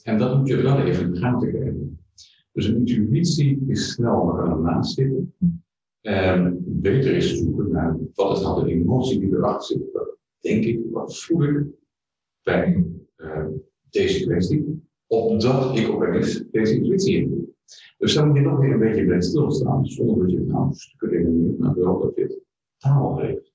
En 0.04 0.18
dat 0.18 0.38
moet 0.38 0.48
je 0.48 0.62
wel 0.62 0.80
even 0.80 1.06
in 1.06 1.14
de 1.14 1.20
gaten 1.20 1.50
geven. 1.50 2.00
Dus 2.52 2.66
een 2.66 2.76
intuïtie 2.76 3.64
is 3.68 3.92
snel 3.92 4.28
we 4.28 4.42
gaan 4.42 4.52
ernaast 4.52 4.94
zitten. 4.94 5.34
En 6.04 6.64
beter 6.66 7.16
is 7.16 7.38
zoeken 7.38 7.72
naar 7.72 7.98
wat 8.14 8.38
is 8.38 8.44
nou 8.44 8.64
de 8.64 8.72
emotie 8.72 9.20
die 9.20 9.36
erachter 9.36 9.78
zit. 9.78 9.92
Wat 9.92 10.18
denk 10.40 10.64
ik, 10.64 10.80
wat 10.92 11.18
voel 11.18 11.44
ik 11.44 11.66
bij 12.44 12.86
uh, 13.18 13.46
deze 13.90 14.26
kwestie, 14.26 14.84
opdat 15.08 15.78
ik 15.78 15.90
opeens 15.90 16.44
deze 16.52 16.76
intuïtie 16.76 17.16
in. 17.16 17.56
Dus 17.98 18.14
dan 18.14 18.28
moet 18.28 18.38
je 18.38 18.44
nog 18.44 18.60
weer 18.60 18.72
een 18.72 18.80
beetje 18.80 19.06
bij 19.06 19.22
stilstaan, 19.22 19.86
zonder 19.86 20.18
dat 20.18 20.32
je 20.32 20.38
het 20.38 20.48
nou 20.48 20.74
stukken 20.74 21.10
redeneert, 21.10 21.60
maar 21.60 21.76
wel 21.76 22.00
dat 22.00 22.16
dit 22.16 22.40
taal 22.78 23.20
heeft. 23.20 23.52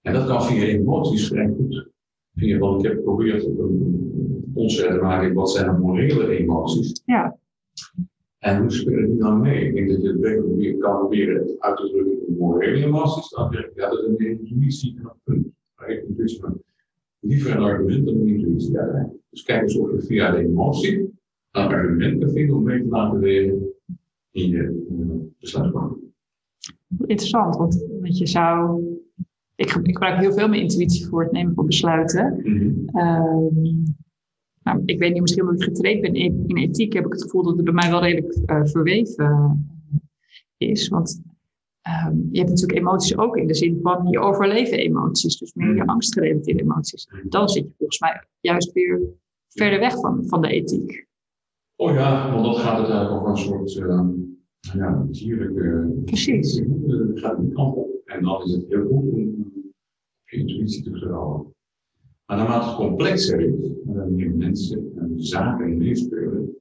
En 0.00 0.12
dat 0.12 0.26
kan 0.26 0.42
via 0.42 0.64
emoties 0.64 1.28
vrij 1.28 1.48
goed. 1.56 1.88
Via 2.34 2.58
wat 2.58 2.78
ik 2.78 2.90
heb 2.90 2.96
geprobeerd 2.96 3.44
een 3.44 4.50
onderscheid 4.54 4.94
te 4.94 5.00
maken, 5.00 5.34
wat 5.34 5.50
zijn 5.50 5.66
de 5.66 5.78
morele 5.78 6.36
emoties? 6.36 7.02
Ja. 7.04 7.38
En 8.44 8.60
hoe 8.60 8.70
spelen 8.70 9.10
die 9.10 9.18
dan 9.18 9.40
mee? 9.40 9.66
Ik 9.66 9.74
denk 9.74 9.88
dat 9.88 10.02
je 10.02 10.08
het 10.08 10.20
beter 10.20 10.78
kan 10.78 10.98
proberen 10.98 11.56
uit 11.58 11.76
te 11.76 11.88
drukken 11.88 12.26
in 12.26 12.36
morele 12.36 12.84
emoties. 12.84 13.28
Dan 13.28 13.52
zeg 13.52 13.64
ik, 13.64 13.72
ja, 13.74 13.88
dat 13.88 13.98
is 13.98 14.06
een 14.06 14.18
intuïtie 14.18 14.96
en 14.96 15.04
een 15.04 15.20
punt. 15.24 15.46
Maar 15.76 15.88
ik 15.88 16.04
intuïtie 16.08 16.42
liever 17.20 17.56
een 17.56 17.62
argument 17.62 18.06
dan 18.06 18.14
een 18.14 18.28
intuïtie 18.28 18.78
uiteindelijk. 18.78 19.22
Dus 19.30 19.42
kijk 19.42 19.62
eens 19.62 19.78
of 19.78 19.90
je 19.90 20.02
via 20.02 20.30
de 20.30 20.38
emotie 20.38 20.98
een 21.50 21.66
argument 21.66 22.20
kan 22.20 22.30
vinden 22.30 22.56
om 22.56 22.62
mee 22.62 22.82
te 22.82 22.88
laten 22.88 23.18
leren 23.18 23.72
in 24.30 24.48
je 24.48 24.86
uh, 24.90 25.14
besluitvorming. 25.40 26.00
Interessant, 26.98 27.56
want, 27.56 27.86
want 28.00 28.18
je 28.18 28.26
zou. 28.26 28.82
Ik, 29.54 29.74
ik 29.82 29.92
gebruik 29.92 30.20
heel 30.20 30.32
veel 30.32 30.48
mijn 30.48 30.62
intuïtie 30.62 31.06
voor 31.06 31.22
het 31.22 31.32
nemen 31.32 31.54
van 31.54 31.66
besluiten. 31.66 32.40
Mm 32.42 34.02
nou, 34.64 34.82
ik 34.84 34.98
weet 34.98 35.12
niet, 35.12 35.20
misschien 35.20 35.42
omdat 35.42 35.60
ik 35.60 35.68
getraind 35.68 36.00
ben 36.00 36.14
in, 36.14 36.56
ethiek, 36.56 36.92
heb 36.92 37.06
ik 37.06 37.12
het 37.12 37.22
gevoel 37.22 37.42
dat 37.42 37.56
het 37.56 37.64
bij 37.64 37.74
mij 37.74 37.90
wel 37.90 38.02
redelijk 38.02 38.36
uh, 38.46 38.64
verweven 38.64 39.66
is. 40.56 40.88
Want 40.88 41.22
um, 42.06 42.28
je 42.32 42.38
hebt 42.38 42.50
natuurlijk 42.50 42.78
emoties 42.78 43.16
ook 43.16 43.36
in 43.36 43.46
de 43.46 43.54
zin 43.54 43.78
van 43.82 44.06
je 44.08 44.18
overleven 44.18 44.78
emoties, 44.78 45.38
dus 45.38 45.54
meer 45.54 45.74
je 45.74 45.82
mm. 45.82 45.88
angstgerelateerde 45.88 46.62
emoties. 46.62 47.08
Dan 47.28 47.48
zit 47.48 47.64
je 47.64 47.72
volgens 47.76 48.00
mij 48.00 48.24
juist 48.40 48.72
weer 48.72 49.00
verder 49.48 49.78
weg 49.78 50.00
van, 50.00 50.26
van 50.26 50.40
de 50.40 50.48
ethiek. 50.48 51.06
Oh 51.76 51.92
ja, 51.92 52.32
want 52.32 52.44
dat 52.44 52.56
gaat 52.56 52.78
het 52.78 52.88
eigenlijk 52.90 53.20
over 53.20 53.30
een 53.30 53.36
soort 53.36 53.74
uh, 53.74 54.08
ja, 54.74 54.90
natuurlijke. 54.90 55.92
Precies. 56.04 56.58
Het 56.86 57.20
gaat 57.20 57.40
die 57.40 57.52
kant 57.52 57.76
op. 57.76 57.88
En 58.04 58.22
dan 58.22 58.42
is 58.42 58.52
het 58.52 58.68
heel 58.68 58.86
goed 58.86 59.12
om 59.12 59.16
je 60.24 60.36
intuïtie 60.36 60.82
te 60.82 60.90
vertrouwen. 60.90 61.53
Maar 62.26 62.36
naarmate 62.36 62.66
het 62.66 62.76
complexer 62.76 63.40
is, 63.40 63.70
en 63.86 64.14
meer 64.14 64.34
mensen 64.34 64.92
en 64.96 65.12
zaken 65.16 65.78
meespelen, 65.78 66.56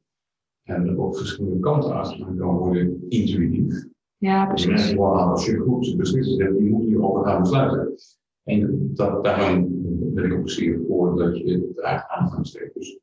en 0.63 0.87
er 0.87 0.99
ook 0.99 1.17
verschillende 1.17 1.59
kanten 1.59 1.93
uit 1.93 2.07
gaan 2.07 2.37
worden 2.37 3.05
intuïtief. 3.09 3.85
Ja, 4.17 4.45
precies. 4.45 4.97
als 4.97 5.45
je 5.45 5.57
goed 5.57 5.97
beslissen 5.97 6.43
hebt, 6.43 6.57
je 6.57 6.69
moet 6.69 6.83
hierover 6.83 7.25
gaan 7.25 7.41
besluiten. 7.41 7.95
En 8.43 8.91
dat, 8.93 9.23
daarom 9.23 9.67
ben 10.13 10.23
ik 10.23 10.33
ook 10.33 10.49
zeer 10.49 10.79
voor 10.87 11.17
dat 11.17 11.37
je 11.37 11.51
het 11.51 11.79
eigenlijk 11.81 12.19
aan 12.19 12.31
gaat 12.31 12.47
steken. 12.47 12.71
Dus 12.73 12.99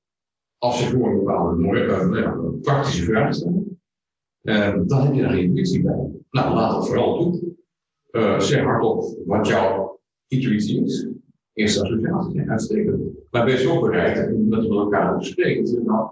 als 0.59 0.81
je 0.81 0.97
voor 0.97 1.11
een 1.11 1.19
bepaalde 1.19 1.63
mooie, 1.63 1.85
uh, 1.85 2.21
ja, 2.21 2.37
praktische 2.63 3.05
vraag 3.05 3.35
stelt, 3.35 3.65
uh, 4.43 4.79
dan 4.87 5.03
heb 5.03 5.15
je 5.15 5.23
daar 5.23 5.39
intuïtie 5.39 5.83
bij. 5.83 6.11
Nou, 6.31 6.55
laat 6.55 6.73
dat 6.73 6.87
vooral 6.87 7.19
toe. 7.19 7.55
Uh, 8.11 8.41
zeg 8.41 8.65
hardop 8.65 9.19
wat 9.27 9.47
jouw 9.47 10.01
intuïtie 10.27 10.85
is. 10.85 11.10
Eerste 11.61 11.83
associatie, 11.83 12.51
uitstekend. 12.51 13.01
Maar 13.31 13.45
ben 13.45 13.61
je 13.61 13.71
ook 13.71 13.81
bereid 13.81 14.35
om 14.35 14.51
dat 14.51 14.67
we 14.67 14.75
elkaar 14.75 15.19
bespreken? 15.19 15.85
Nou, 15.85 16.11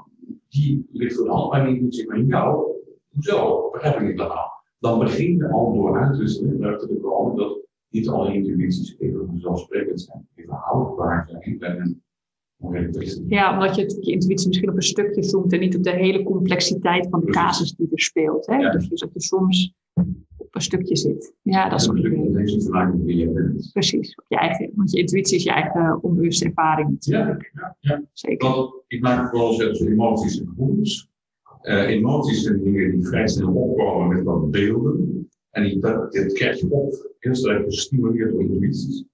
die 0.49 0.87
ligt 0.93 1.15
voor 1.15 1.25
de 1.25 1.31
hand, 1.31 1.53
maar 1.53 1.69
intuïtie 1.69 2.07
van 2.07 2.27
jou. 2.27 2.67
Hoezo? 3.09 3.71
Begrijp 3.71 3.95
ik 3.95 4.01
niet 4.01 4.11
helemaal 4.11 4.59
dan 4.79 4.99
begin 4.99 5.37
je 5.37 5.49
al 5.49 5.75
door 5.75 5.99
uit 5.99 6.15
te 6.15 6.57
erachter 6.61 6.89
te 6.89 6.95
komen 6.95 7.37
dat 7.37 7.59
niet 7.89 8.09
alle 8.09 8.35
intuïties 8.35 8.97
even 8.99 9.27
vanzelfsprekend 9.27 10.01
zijn, 10.01 10.29
even 10.35 10.55
houdbaar 10.55 11.29
zijn 11.31 11.59
bij 11.59 11.79
een 11.79 12.03
ja, 13.27 13.53
omdat 13.53 13.77
je 13.77 13.83
je 14.01 14.13
intuïtie 14.13 14.49
misschien 14.49 14.71
op 14.71 14.77
een 14.77 14.83
stukje 14.83 15.23
zoomt 15.23 15.53
en 15.53 15.61
niet 15.61 15.77
op 15.77 15.83
de 15.83 15.91
hele 15.91 16.23
complexiteit 16.23 17.09
van 17.11 17.21
de 17.21 17.31
casus 17.31 17.73
die 17.73 17.89
er 17.91 18.01
speelt. 18.01 18.47
Hè? 18.47 18.57
Ja. 18.57 18.71
Dus 18.71 18.89
dat 18.89 19.11
je 19.13 19.21
soms 19.21 19.73
een 20.59 20.65
stukje 20.65 20.97
zit. 20.97 21.35
Ja, 21.43 21.69
dat 21.69 21.81
is 21.81 21.91
ook 21.91 21.97
een 21.97 23.71
Precies. 23.73 24.15
Je 24.29 24.37
eigen, 24.37 24.73
want 24.75 24.91
je 24.91 24.99
intuïtie 24.99 25.37
is 25.37 25.43
je 25.43 25.51
eigen 25.51 26.03
onbewuste 26.03 26.45
ervaring 26.45 26.91
natuurlijk. 26.91 27.51
Ja, 27.55 27.77
ja, 27.81 27.95
ja. 27.95 28.03
Zeker. 28.13 28.49
Want 28.49 28.75
ik 28.87 29.01
maak 29.01 29.31
vooral 29.31 29.53
zelfs 29.53 29.81
emoties 29.81 30.41
en 30.41 30.49
gevoelens. 30.49 31.11
Uh, 31.63 31.89
emoties 31.89 32.43
zijn 32.43 32.63
dingen 32.63 32.91
die 32.91 33.07
vrij 33.07 33.29
snel 33.29 33.53
opkomen 33.53 34.17
met 34.17 34.25
wat 34.25 34.51
beelden. 34.51 35.29
En 35.51 35.63
die, 35.63 35.79
dat, 35.79 36.13
dit 36.13 36.33
krijg 36.33 36.61
je 36.61 36.71
op, 36.71 37.13
heel 37.19 37.35
sterk 37.35 37.65
gestimuleerd 37.65 38.33
door 38.33 38.41
intuïties. 38.41 39.05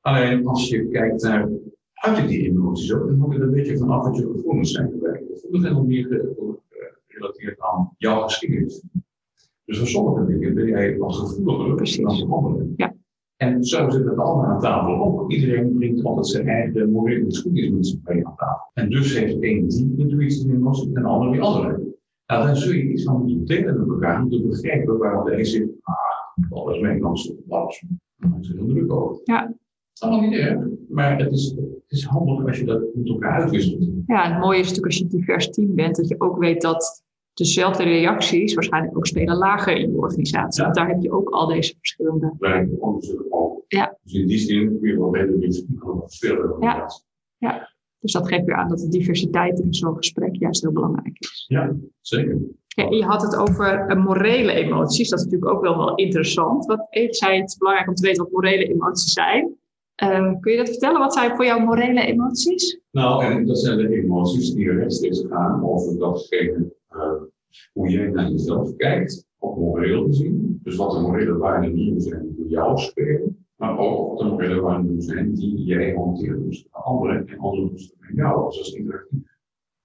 Alleen 0.00 0.46
als 0.46 0.68
je 0.68 0.88
kijkt 0.88 1.22
naar 1.22 1.48
uit 1.94 2.28
die 2.28 2.48
emoties 2.48 2.92
ook, 2.92 3.06
dan 3.06 3.18
hangt 3.18 3.34
het 3.34 3.42
een 3.42 3.50
beetje 3.50 3.78
vanaf 3.78 4.04
wat 4.04 4.16
je 4.16 4.30
gevoelens 4.32 4.72
zijn 4.72 4.90
geweest. 4.90 5.32
Gevoelens 5.32 5.62
zijn 5.62 5.74
nog 5.74 5.86
meer 5.86 6.04
gerelateerd 7.06 7.60
aan 7.60 7.94
jouw 7.96 8.22
geschiedenis. 8.22 8.82
Dus 9.68 9.78
voor 9.78 9.86
sommige 9.86 10.26
dingen 10.26 10.54
ben 10.54 10.66
jij 10.66 10.98
wat 10.98 11.14
gevoeliger 11.14 12.02
dan 12.02 12.30
anderen. 12.30 12.72
Ja. 12.76 12.94
En 13.36 13.64
zo 13.64 13.90
zit 13.90 14.04
het 14.04 14.18
allemaal 14.18 14.44
aan 14.44 14.60
tafel 14.60 15.04
ook. 15.04 15.32
Iedereen 15.32 15.76
brengt 15.78 16.04
altijd 16.04 16.26
zijn 16.26 16.48
eigen 16.48 16.90
morele 16.90 17.24
geschiedenis 17.24 17.98
mee 18.04 18.26
aan 18.26 18.36
tafel. 18.36 18.70
En 18.74 18.90
dus 18.90 19.18
heeft 19.18 19.40
één 19.40 19.68
die 19.68 19.94
intuïtie 19.96 20.52
in 20.52 20.66
ons 20.66 20.86
en 20.86 20.92
de 20.92 21.08
ander 21.08 21.32
die 21.32 21.40
andere. 21.40 21.96
Nou, 22.26 22.46
dan 22.46 22.56
zul 22.56 22.72
je 22.72 22.92
iets 22.92 23.04
van 23.04 23.20
moeten 23.20 23.44
delen 23.44 23.78
met 23.78 23.88
elkaar 23.88 24.22
om 24.22 24.30
te 24.30 24.42
begrijpen 24.42 24.98
waarom 24.98 25.24
de 25.24 25.38
een 25.38 25.44
zegt, 25.44 25.68
ah, 25.82 26.50
alles 26.50 26.80
mee, 26.80 26.94
is 26.94 27.32
alles. 27.48 27.84
Dan 28.16 28.38
is 28.40 28.48
er 28.48 28.56
heel 28.56 28.66
druk 28.66 28.92
over. 28.92 29.20
Ja. 29.24 29.40
Dat 29.46 29.56
is 29.92 30.02
allemaal 30.02 30.28
niet 30.28 30.38
erg, 30.38 30.66
maar 30.88 31.18
het 31.18 31.32
is, 31.32 31.50
het 31.56 31.98
is 31.98 32.04
handig 32.04 32.46
als 32.46 32.58
je 32.58 32.64
dat 32.64 32.82
met 32.94 33.08
elkaar 33.08 33.40
uitwisselt. 33.40 33.88
Ja, 34.06 34.32
het 34.32 34.40
mooie 34.40 34.58
is 34.58 34.68
natuurlijk 34.68 34.86
als 34.86 34.96
je 34.96 35.02
een 35.04 35.10
divers 35.10 35.50
team 35.50 35.74
bent, 35.74 35.96
dat 35.96 36.08
je 36.08 36.20
ook 36.20 36.38
weet 36.38 36.60
dat 36.60 37.02
dezelfde 37.38 37.82
reacties 37.82 38.54
waarschijnlijk 38.54 38.96
ook 38.96 39.06
spelen 39.06 39.36
lager 39.36 39.76
in 39.76 39.90
je 39.90 39.96
organisatie. 39.96 40.62
Want 40.62 40.74
daar 40.74 40.88
heb 40.88 41.02
je 41.02 41.12
ook 41.12 41.28
al 41.28 41.46
deze 41.46 41.74
verschillende. 41.78 42.34
Bij 42.38 42.68
ook. 42.80 43.04
Ja. 43.68 43.98
Dus 44.02 44.12
in 44.12 44.26
die 44.26 44.38
zin 44.38 44.78
kun 44.80 44.88
je 44.88 44.98
wel 44.98 45.10
weten 45.10 45.40
dat 45.40 46.16
veel 46.16 46.56
ja. 46.60 46.86
ja, 47.36 47.70
dus 48.00 48.12
dat 48.12 48.28
geeft 48.28 48.44
weer 48.44 48.54
aan 48.54 48.68
dat 48.68 48.78
de 48.78 48.88
diversiteit 48.88 49.60
in 49.60 49.74
zo'n 49.74 49.96
gesprek 49.96 50.36
juist 50.36 50.62
heel 50.62 50.72
belangrijk 50.72 51.18
is. 51.18 51.44
Ja, 51.48 51.76
zeker. 52.00 52.38
Ja, 52.66 52.90
je 52.90 53.04
had 53.04 53.22
het 53.22 53.36
over 53.36 53.90
uh, 53.90 54.04
morele 54.04 54.52
emoties. 54.52 55.08
Dat 55.08 55.18
is 55.18 55.24
natuurlijk 55.24 55.52
ook 55.52 55.62
wel, 55.62 55.76
wel 55.76 55.94
interessant. 55.94 56.66
Wat, 56.66 56.86
ik 56.90 57.14
zei 57.14 57.40
het 57.40 57.56
belangrijk 57.58 57.88
om 57.88 57.94
te 57.94 58.06
weten 58.06 58.22
wat 58.22 58.32
morele 58.32 58.64
emoties 58.64 59.12
zijn. 59.12 59.56
Uh, 60.02 60.32
kun 60.40 60.52
je 60.52 60.58
dat 60.58 60.68
vertellen? 60.68 61.00
Wat 61.00 61.12
zijn 61.12 61.36
voor 61.36 61.44
jou 61.44 61.62
morele 61.62 62.00
emoties? 62.00 62.80
Nou, 62.90 63.24
en 63.24 63.46
dat 63.46 63.58
zijn 63.58 63.78
de 63.78 63.88
emoties 63.88 64.52
die 64.52 64.72
rechtstreeks 64.72 65.24
gaan 65.28 65.64
over 65.64 65.98
datgene 65.98 66.76
uh, 66.94 67.12
hoe 67.72 67.88
jij 67.88 68.08
naar 68.08 68.30
jezelf 68.30 68.76
kijkt, 68.76 69.26
op 69.38 69.56
moreel 69.56 70.06
gezien. 70.06 70.60
Dus 70.62 70.76
wat 70.76 70.92
de 70.92 71.00
morele 71.00 71.36
waarden 71.36 71.74
die 71.74 72.00
zijn 72.00 72.22
die 72.22 72.34
voor 72.36 72.48
jou 72.48 72.78
spelen, 72.78 73.46
maar 73.56 73.78
ook 73.78 74.08
wat 74.08 74.18
de 74.18 74.24
morele 74.24 74.60
waarden 74.60 75.02
zijn 75.02 75.34
die 75.34 75.64
jij 75.64 75.94
hanteert 75.94 76.44
dus 76.44 76.62
de 76.62 76.68
anderen 76.70 77.26
en 77.26 77.38
anderen 77.38 77.70
dus 77.70 77.94
met 77.98 78.16
jou. 78.16 78.46
Dus 78.46 78.56
dat 78.56 78.66
is 78.66 78.72
interactief. 78.72 79.36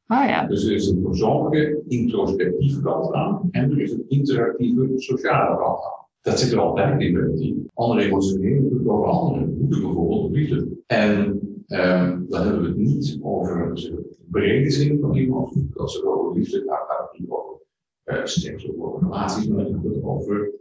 Ah, 0.06 0.28
ja. 0.28 0.48
Dus 0.48 0.66
er 0.66 0.74
is 0.74 0.88
een 0.88 1.02
persoonlijke 1.02 1.84
introspectieve 1.88 2.82
kant 2.82 3.14
aan 3.14 3.48
en 3.52 3.72
er 3.72 3.82
is 3.82 3.92
een 3.92 4.06
interactieve 4.08 4.92
sociale 4.96 5.58
kant 5.58 5.84
aan. 5.84 6.06
Dat 6.22 6.40
zit 6.40 6.52
er 6.52 6.60
altijd 6.60 7.02
in 7.02 7.14
bij 7.14 7.36
die. 7.36 7.66
Andere 7.74 8.02
emotionele 8.02 8.90
over 8.92 9.08
anderen. 9.08 9.56
Hoe 9.58 9.68
bijvoorbeeld 9.68 10.32
liefde. 10.32 10.68
En 10.86 11.43
um, 11.68 12.26
dan 12.30 12.42
hebben 12.42 12.62
we 12.62 12.68
het 12.68 12.78
niet 12.78 13.20
over 13.22 13.76
de 13.76 14.16
brede 14.30 14.70
zin 14.70 15.00
van 15.00 15.16
emotie. 15.16 15.70
Als 15.76 16.02
we 16.02 16.08
over 16.08 16.38
liefde 16.38 16.64
gaat, 16.68 16.88
gaat 16.88 17.12
het 17.12 17.20
niet 17.20 17.30
over 17.30 17.62
uh, 18.06 18.26
seks 18.26 18.72
over 18.78 19.02
relaties, 19.02 19.48
maar 19.48 19.64
dan 19.64 19.74
gaat 19.74 19.84
het 19.84 20.04
over 20.04 20.52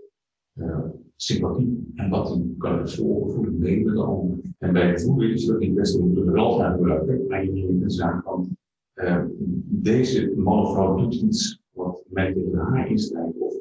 uh, 0.54 0.84
sympathie. 1.16 1.92
En 1.94 2.10
wat 2.10 2.34
die 2.34 2.54
kan 2.58 2.78
het 2.78 2.94
volgen 2.94 3.32
voor 3.34 3.44
het 3.44 3.58
leven 3.58 3.84
met 3.84 3.94
de 3.94 4.02
ander. 4.02 4.38
En 4.58 4.72
bij 4.72 4.88
het 4.88 5.02
voelen 5.02 5.32
is 5.32 5.46
dat 5.46 5.58
niet 5.58 5.74
best 5.74 5.98
om 5.98 6.14
de 6.14 6.22
geweld 6.22 6.60
gaan 6.60 6.74
gebruiken. 6.74 7.26
Maar 7.26 7.46
neemt 7.46 7.82
een 7.82 7.90
zaak 7.90 8.22
van 8.22 8.56
uh, 8.94 9.24
deze 9.64 10.32
man 10.36 10.58
of 10.58 10.72
vrouw 10.72 10.96
doet 10.96 11.14
iets 11.14 11.60
wat 11.70 12.02
mij 12.08 12.32
tegen 12.32 12.58
haar 12.58 12.90
instijgt 12.90 13.38
of 13.38 13.54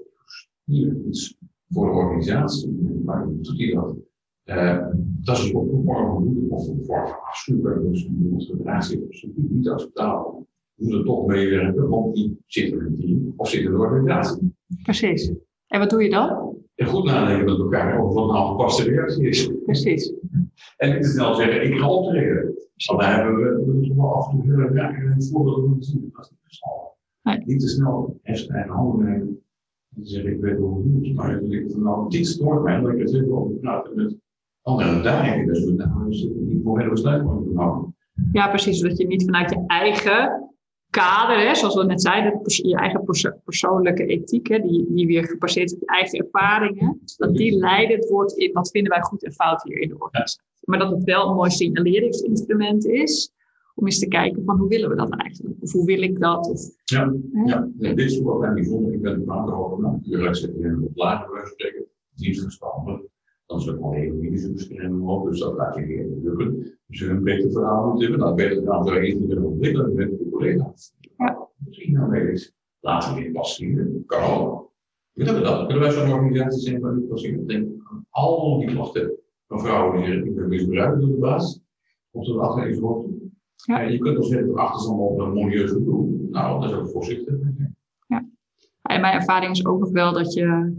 hier 0.64 0.98
iets 1.08 1.38
voor 1.70 1.86
de 1.86 1.92
organisatie. 1.92 3.00
Waarom 3.04 3.42
doet 3.42 3.58
hij 3.58 3.74
dat? 3.74 3.96
Uh, 4.46 4.88
dat 5.00 5.38
is 5.38 5.54
ook 5.54 5.72
een 5.72 5.84
vorm 5.84 6.08
van 6.08 6.24
woede 6.24 6.56
of 6.56 6.68
een 6.68 6.84
vorm 6.84 7.08
van 7.08 7.22
afschuw. 7.22 7.90
Dus 7.92 8.06
iemand 8.06 8.44
gedraagt 8.44 8.86
zich 8.86 9.04
absoluut 9.04 9.52
niet 9.52 9.70
acceptabel. 9.70 10.48
Moet 10.76 10.94
er 10.94 11.04
toch 11.04 11.26
meewerken, 11.26 11.90
want 11.90 12.16
die 12.16 12.40
zit 12.46 12.72
in 12.72 12.80
een 12.80 12.98
team 13.00 13.34
of 13.36 13.50
zit 13.50 13.62
in 13.62 13.68
een 13.68 13.80
organisatie. 13.80 14.56
Precies. 14.84 15.32
En 15.68 15.80
wat 15.80 15.90
doe 15.90 16.04
je 16.04 16.10
dan? 16.10 16.56
En 16.76 16.88
goed 16.88 17.06
nadenken 17.06 17.46
met 17.46 17.60
elkaar 17.60 18.00
over 18.00 18.14
wat 18.14 18.28
nou 18.28 18.44
een 18.44 18.52
gepaste 18.52 18.84
reactie 18.84 19.28
is. 19.28 19.52
Precies. 19.66 20.14
En 20.78 20.94
niet 20.94 21.02
te 21.02 21.10
snel 21.10 21.36
zeggen, 21.36 21.64
ik 21.64 21.78
ga 21.78 21.90
optreden. 21.90 22.54
Want 22.86 23.00
daar 23.00 23.16
hebben 23.16 23.36
we 23.66 23.88
toch 23.88 23.98
wel 23.98 24.16
af 24.16 24.32
en 24.32 24.38
toe 24.38 24.46
heel 24.46 24.60
erg 24.60 24.72
graag 24.72 25.04
een 25.04 25.24
voorbeeld 25.24 25.66
van 25.66 25.84
zien. 25.84 26.10
Dat 26.14 26.24
is 26.26 26.30
niet 26.30 26.40
verstandig. 26.44 26.90
Nee. 27.22 27.42
Niet 27.46 27.60
te 27.60 27.68
snel 27.68 28.20
echt 28.22 28.40
zijn 28.40 28.52
eigen 28.52 28.74
handen 28.74 29.06
nemen. 29.06 29.44
En 29.96 30.06
zeggen, 30.06 30.32
ik 30.32 30.40
weet 30.42 30.58
wel 30.58 30.68
hoe 30.68 30.84
het 30.84 30.94
moet. 30.94 31.16
Maar 31.16 31.42
ik 31.42 31.50
denk 31.50 31.72
van, 31.72 31.82
nou, 31.82 32.10
dit 32.10 32.28
stoort 32.28 32.64
mij. 32.64 32.82
Dat 32.82 32.94
ik 32.94 33.00
er 33.00 33.10
zit 33.10 33.30
over 33.30 33.54
praten 33.54 33.96
met 33.96 34.16
anderen. 34.62 35.04
Daar 35.04 35.26
heb 35.26 35.40
je 35.40 35.46
dus 35.46 35.66
met 35.66 35.76
name. 35.78 36.08
Niet 36.10 36.64
voor 36.64 36.78
hele 36.80 36.92
besluit 36.92 37.22
worden 37.24 37.44
genomen. 37.48 37.96
Ja, 38.32 38.48
precies. 38.50 38.80
Zodat 38.80 38.98
je 38.98 39.08
niet 39.08 39.24
vanuit 39.24 39.50
je 39.50 39.64
eigen 39.68 40.50
kader, 40.90 41.48
hè, 41.48 41.56
zoals 41.56 41.76
we 41.76 41.84
net 41.86 42.02
zeiden, 42.02 42.40
je 42.44 42.76
eigen 42.76 43.04
perso- 43.04 43.40
persoonlijke 43.44 44.06
ethiek, 44.06 44.48
hè, 44.48 44.60
die, 44.60 44.86
die 44.90 45.08
weer 45.08 45.24
gebaseerd 45.24 45.66
is 45.70 45.74
op 45.74 45.80
je 45.80 45.86
eigen 45.86 46.20
ervaringen, 46.20 47.00
dat 47.18 47.36
die 47.36 47.58
leidend 47.58 48.10
wordt 48.10 48.34
in 48.38 48.52
wat 48.52 48.70
vinden 48.72 48.92
wij 48.92 49.02
goed 49.02 49.24
en 49.24 49.32
fout 49.32 49.64
hier 49.64 49.78
in 49.82 49.88
de 49.90 49.94
organisatie. 50.00 50.42
Maar 50.62 50.80
dat 50.80 50.92
het 50.92 51.04
wel 51.04 51.30
een 51.30 51.36
mooi 51.36 51.50
signaleringsinstrument 51.50 52.86
is 52.86 53.32
om 53.76 53.86
eens 53.86 54.00
te 54.00 54.08
kijken 54.08 54.44
van 54.46 54.58
hoe 54.58 54.68
willen 54.68 54.90
we 54.90 54.96
dat 54.96 55.16
eigenlijk? 55.16 55.56
Of 55.62 55.72
hoe 55.72 55.86
wil 55.86 56.02
ik 56.02 56.20
dat? 56.20 56.50
Of, 56.50 56.62
Ja, 56.84 57.14
hè? 57.32 57.42
ja. 57.44 57.68
Dit 57.74 57.98
is 58.00 58.20
wel 58.22 58.40
bijzonder. 58.54 58.94
Ik 58.94 59.02
ben 59.02 59.14
een 59.14 59.32
aantal 59.32 59.66
over, 59.66 59.82
nou, 59.82 59.96
natuurlijk 60.02 60.36
zit 60.36 60.52
je 60.60 60.80
op 60.84 60.96
lager 60.98 61.48
spreken, 61.48 61.86
niet 62.16 62.58
Dan 63.52 63.60
is 63.60 63.70
ook 63.70 63.80
wel 63.80 63.92
heel 63.92 64.14
medische 64.14 64.52
bescherming 64.52 65.08
op, 65.08 65.26
dus 65.26 65.40
dat 65.40 65.56
laat 65.56 65.76
je 65.76 65.86
weer 65.86 66.08
lukken. 66.24 66.78
Dus 66.88 67.00
je 67.00 67.08
een 67.08 67.24
beter 67.24 67.52
verhaal 67.52 67.92
moet 67.92 68.02
hebben, 68.02 68.20
dan 68.20 68.36
beter 68.36 68.64
verhaal 68.64 68.84
zou 68.86 69.04
je 69.04 69.16
niet 69.16 69.36
ontwikkelen 69.36 69.94
met 69.96 70.10
je 70.10 70.30
collega's. 70.32 70.94
Ja. 71.18 71.48
Misschien 71.58 71.94
nou 71.94 72.10
weet 72.10 72.30
is, 72.30 72.54
laten 72.80 73.16
we 73.16 73.22
weer 73.22 73.32
passeren. 73.32 74.04
Kan. 74.06 74.66
Willen 75.12 75.34
we 75.34 75.42
dat? 75.42 75.66
Kunnen 75.68 75.84
wij 75.84 75.92
zo'n 75.92 76.12
organisatie 76.12 76.62
zijn 76.62 76.82
waar 76.82 76.96
we 76.96 77.02
passeren? 77.02 77.48
Denk 77.48 77.68
aan 77.84 78.06
al 78.10 78.60
die 78.60 78.70
klachten 78.70 79.12
van 79.48 79.60
vrouwen 79.60 79.98
die 79.98 80.06
zeggen, 80.06 80.26
ik 80.26 80.36
ben 80.36 80.48
misbruikt 80.48 81.02
door 81.02 81.10
de 81.10 81.18
baas. 81.18 81.62
Of 82.12 82.28
dat 82.28 82.38
afgegeven 82.38 82.82
wordt. 82.82 83.08
Ja. 83.56 83.82
En 83.82 83.92
je 83.92 83.98
kunt 83.98 84.18
wel 84.18 84.24
zeggen, 84.24 84.56
achterstand 84.56 85.00
op 85.00 85.20
een 85.20 85.34
monieuze 85.34 85.74
gedoe. 85.74 86.10
Nou, 86.30 86.62
dat 86.62 86.72
is 86.72 86.78
ook 86.78 86.90
voorzichtig. 86.90 87.36
En 88.82 89.02
mijn 89.02 89.14
ervaring 89.14 89.52
is 89.52 89.66
ook 89.66 89.80
nog 89.80 89.92
wel 89.92 90.14
dat 90.14 90.34
je. 90.34 90.74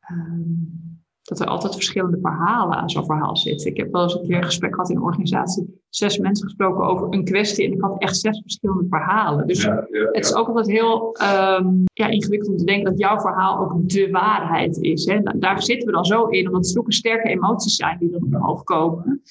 ehm, 0.00 0.59
dat 1.30 1.40
er 1.40 1.46
altijd 1.46 1.72
verschillende 1.74 2.18
verhalen 2.22 2.76
aan 2.76 2.90
zo'n 2.90 3.04
verhaal 3.04 3.36
zitten. 3.36 3.70
Ik 3.70 3.76
heb 3.76 3.92
wel 3.92 4.02
eens 4.02 4.14
een 4.14 4.26
keer 4.26 4.36
een 4.36 4.44
gesprek 4.44 4.74
gehad 4.74 4.90
in 4.90 4.96
een 4.96 5.02
organisatie. 5.02 5.80
Zes 5.88 6.18
mensen 6.18 6.44
gesproken 6.44 6.84
over 6.84 7.06
een 7.10 7.24
kwestie. 7.24 7.66
En 7.66 7.72
ik 7.72 7.80
had 7.80 7.98
echt 8.02 8.16
zes 8.16 8.40
verschillende 8.40 8.86
verhalen. 8.88 9.46
Dus 9.46 9.62
Ja, 9.62 9.86
ja, 9.90 10.04
het 10.12 10.24
is 10.24 10.34
ook 10.34 10.46
altijd 10.48 10.66
heel 10.70 11.12
ehm, 11.14 11.68
ja, 11.92 12.06
ingewikkeld 12.06 12.50
om 12.50 12.56
te 12.56 12.64
denken 12.64 12.90
dat 12.90 12.98
jouw 12.98 13.20
verhaal 13.20 13.58
ook 13.58 13.88
de 13.88 14.10
waarheid 14.10 14.76
is. 14.82 15.04
Hè? 15.06 15.20
Da- 15.22 15.34
Daar 15.36 15.62
zitten 15.62 15.86
we 15.86 15.92
dan 15.94 16.04
zo 16.04 16.24
in, 16.26 16.46
omdat 16.46 16.60
het 16.62 16.70
zulke 16.72 16.92
sterke 16.92 17.28
emoties 17.28 17.76
zijn 17.76 17.98
die 17.98 18.10
dan 18.10 18.22
omhoog 18.22 18.62
komen. 18.64 19.22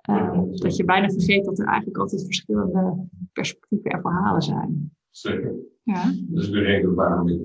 eh, 0.00 0.40
dat 0.52 0.76
je 0.76 0.84
bijna 0.84 1.08
vergeet 1.08 1.44
dat 1.44 1.58
er 1.58 1.66
eigenlijk 1.66 1.98
altijd 1.98 2.24
verschillende 2.24 3.06
perspectieven 3.32 3.90
en 3.90 4.00
verhalen 4.00 4.42
zijn. 4.42 4.92
Zeker. 5.10 5.54
Ja, 5.82 6.02
Dat 6.28 6.42
is 6.44 6.50
reden 6.50 6.94
waarom 6.94 7.28
ik 7.28 7.40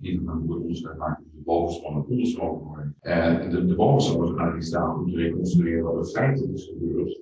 een 0.00 0.28
goed 0.28 0.56
onderscheid 0.56 0.96
maak 0.98 1.18
tussen 1.18 1.38
de 1.38 1.44
bovenste 1.44 1.86
en 1.86 1.94
de 1.94 2.40
overheid. 2.40 2.92
En 3.00 3.50
de, 3.50 3.66
de 3.66 3.74
bovenste 3.74 4.18
overheid 4.18 4.52
die 4.52 4.62
staat 4.62 4.96
om 4.96 5.10
te 5.10 5.16
reconstrueren 5.16 5.84
wat 5.84 5.96
er 5.96 6.04
feitelijk 6.04 6.52
is 6.52 6.64
gebeurd. 6.64 7.20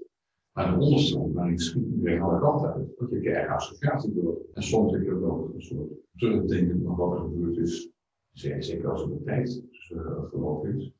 Maar 0.52 0.74
de 0.74 0.84
onderste 0.84 1.18
overheid 1.18 1.60
schiet 1.60 1.86
iedereen 1.86 2.20
alle 2.20 2.40
kanten 2.40 2.72
uit. 2.72 2.88
Dat 2.98 3.22
je 3.22 3.30
eigen 3.30 3.54
associatie 3.54 4.12
wordt. 4.12 4.40
En 4.54 4.62
soms 4.62 4.92
heb 4.92 5.02
je 5.02 5.24
ook 5.24 5.54
een 5.54 5.62
soort 5.62 5.90
terugdenken 6.16 6.82
van 6.84 6.96
wat 6.96 7.12
er 7.12 7.20
gebeurd 7.20 7.56
is. 7.56 7.90
Zeker, 8.32 8.90
als 8.90 9.00
het 9.00 9.10
de 9.10 9.22
tijd 9.24 9.64
uh, 9.92 10.00
verlopen 10.28 10.76
is. 10.76 10.92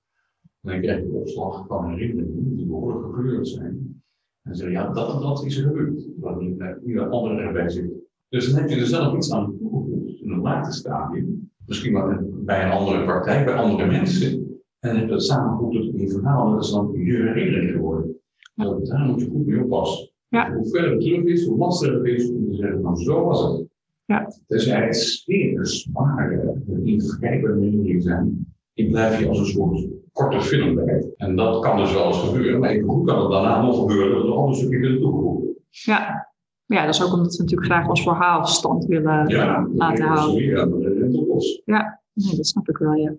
Dan 0.61 0.81
krijg 0.81 1.01
je 1.01 1.13
opslag 1.13 1.67
van 1.67 1.91
herinneringen 1.91 2.57
die 2.57 2.67
behoorlijk 2.67 3.15
gekleurd 3.15 3.49
zijn. 3.49 3.67
En 3.67 4.03
dan 4.43 4.55
zeg 4.55 4.67
je, 4.67 4.73
ja, 4.73 4.93
dat 4.93 5.15
en 5.15 5.21
dat 5.21 5.45
is 5.45 5.57
er 5.57 5.67
gebeurd. 5.67 6.09
Waar 6.19 6.43
ieder 6.85 7.09
andere 7.09 7.41
erbij 7.41 7.69
zit. 7.69 7.91
Dus 8.29 8.51
dan 8.51 8.61
heb 8.61 8.71
je 8.71 8.77
er 8.77 8.87
zelf 8.87 9.17
iets 9.17 9.33
aan 9.33 9.59
toegevoegd 9.59 10.21
in 10.21 10.31
een 10.31 10.41
later 10.41 10.73
stadium. 10.73 11.51
Misschien 11.69 11.93
wel 11.93 12.17
bij 12.45 12.65
een 12.65 12.71
andere 12.71 13.05
partij, 13.05 13.45
bij 13.45 13.55
andere 13.55 13.87
mensen. 13.87 14.33
En 14.81 14.89
dan 14.89 14.97
heb 14.97 15.05
je 15.05 15.11
dat 15.11 15.25
samengevoegd 15.25 15.75
in 15.75 15.99
je 15.99 16.09
verhaal. 16.09 16.47
En 16.47 16.53
dat 16.53 16.65
is 16.65 16.71
dan 16.71 16.93
je 16.93 17.13
herinnering 17.13 17.71
geworden. 17.71 18.17
Nou, 18.55 18.85
daar 18.85 19.01
moet 19.01 19.21
je 19.21 19.29
goed 19.31 19.47
mee 19.47 19.65
oppassen. 19.65 20.11
Ja. 20.29 20.53
Hoe 20.53 20.69
verder 20.69 20.91
het 20.91 21.01
terug 21.01 21.25
is, 21.25 21.47
hoe 21.47 21.59
lastiger 21.59 21.95
het 21.95 22.07
is 22.07 22.31
om 22.31 22.51
te 22.51 22.55
zeggen, 22.55 22.81
nou 22.81 22.97
zo 22.97 23.25
was 23.25 23.43
het. 23.43 23.67
Ja. 24.05 24.33
Tenzij 24.47 24.85
het 24.87 24.97
zeer 24.97 25.67
zware, 25.67 26.63
ingrijpende 26.85 27.61
herinneringen 27.61 28.03
zijn, 28.03 28.55
die 28.75 28.91
blijf 28.91 29.21
je 29.21 29.29
als 29.29 29.39
een 29.39 29.47
soort 29.47 29.87
korte 30.13 30.41
film 30.41 30.75
bij. 30.75 31.13
En 31.17 31.37
dat 31.37 31.61
kan 31.61 31.77
dus 31.77 31.93
wel 31.93 32.07
eens 32.07 32.19
gebeuren, 32.19 32.61
maar 32.61 32.71
even 32.71 32.89
goed 32.89 33.07
kan 33.07 33.21
het 33.21 33.31
daarna 33.31 33.63
nog 33.63 33.79
gebeuren 33.79 34.11
dat 34.11 34.23
er 34.23 34.29
een 34.29 34.37
ander 34.37 34.57
stukje 34.57 34.81
kunnen 34.81 35.01
toegevoegd 35.01 35.39
ja. 35.69 36.33
Ja, 36.77 36.85
dat 36.85 36.95
is 36.95 37.03
ook 37.03 37.13
omdat 37.13 37.37
we 37.37 37.43
natuurlijk 37.43 37.71
graag 37.71 37.89
ons 37.89 38.03
verhaal 38.03 38.47
stand 38.47 38.85
willen 38.85 39.29
Ja, 39.29 39.69
laten 39.75 40.07
houden. 40.07 40.45
Ja, 40.45 40.65
dat 40.67 41.27
los. 41.27 41.63
Nee, 41.65 42.37
dat 42.37 42.47
snap 42.47 42.69
ik 42.69 42.77
wel, 42.77 42.95
ja. 42.95 43.15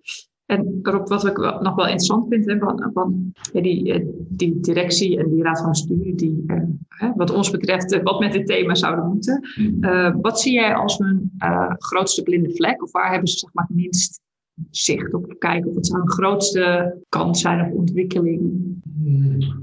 En 0.46 0.80
Rob, 0.82 1.08
wat 1.08 1.26
ik 1.26 1.38
nog 1.38 1.76
wel 1.76 1.86
interessant 1.86 2.28
vind, 2.30 2.46
hè, 2.46 2.58
van, 2.58 2.90
van 2.94 3.32
ja, 3.54 3.62
die, 3.62 3.94
eh, 3.94 4.06
die 4.30 4.60
directie 4.60 5.18
en 5.18 5.30
die 5.30 5.44
raad 5.44 5.60
van 5.60 5.70
bestuur, 5.70 6.16
die 6.16 6.44
eh, 7.00 7.10
wat 7.16 7.32
ons 7.32 7.50
betreft 7.50 7.92
eh, 7.92 8.04
wat 8.04 8.20
met 8.20 8.32
dit 8.32 8.48
thema 8.48 8.76
zouden 8.76 9.08
moeten. 9.08 9.42
Eh, 9.80 10.16
wat 10.22 10.40
zie 10.40 10.54
jij 10.54 10.76
als 10.76 10.98
hun 10.98 11.32
grootste 11.78 12.24
blinde 12.24 12.56
vlek? 12.56 12.84
Of 12.84 12.92
waar 12.92 13.12
hebben 13.12 13.28
ze 13.30 13.38
zeg 13.38 13.54
maar, 13.54 13.66
het 13.68 13.76
minst 13.76 14.22
zicht 14.69 15.13
op 15.13 15.36
kijken? 15.38 15.69
Of 15.69 15.76
wat 15.76 15.86
zou 15.88 16.00
hun 16.00 16.10
grootste 16.12 16.98
kans 17.10 17.41
zijn 17.41 17.72
op 17.72 17.78
ontwikkeling? 17.78 18.67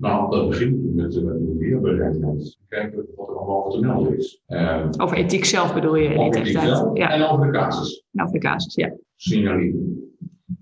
Nou, 0.00 0.30
dat 0.30 0.48
begint 0.48 0.94
met 0.94 1.12
de, 1.12 1.20
de 1.20 1.54
leerbereidheid. 1.58 2.58
Kijken 2.68 3.06
wat 3.16 3.28
er 3.28 3.36
allemaal 3.36 3.70
te 3.70 3.80
melden 3.80 4.16
is. 4.18 4.42
Uh, 4.48 4.88
Over 4.96 5.16
ethiek 5.16 5.44
zelf 5.44 5.74
bedoel 5.74 5.96
je? 5.96 6.16
over 6.18 6.40
echt, 6.40 6.50
zelf 6.50 6.96
Ja, 6.96 7.10
en 7.10 7.22
over 7.22 7.46
de 7.46 7.52
casus. 7.52 8.04
en 8.12 8.20
over 8.22 8.32
de 8.32 8.38
casus, 8.40 8.74
ja. 8.74 8.96
Signaleren. 9.16 10.10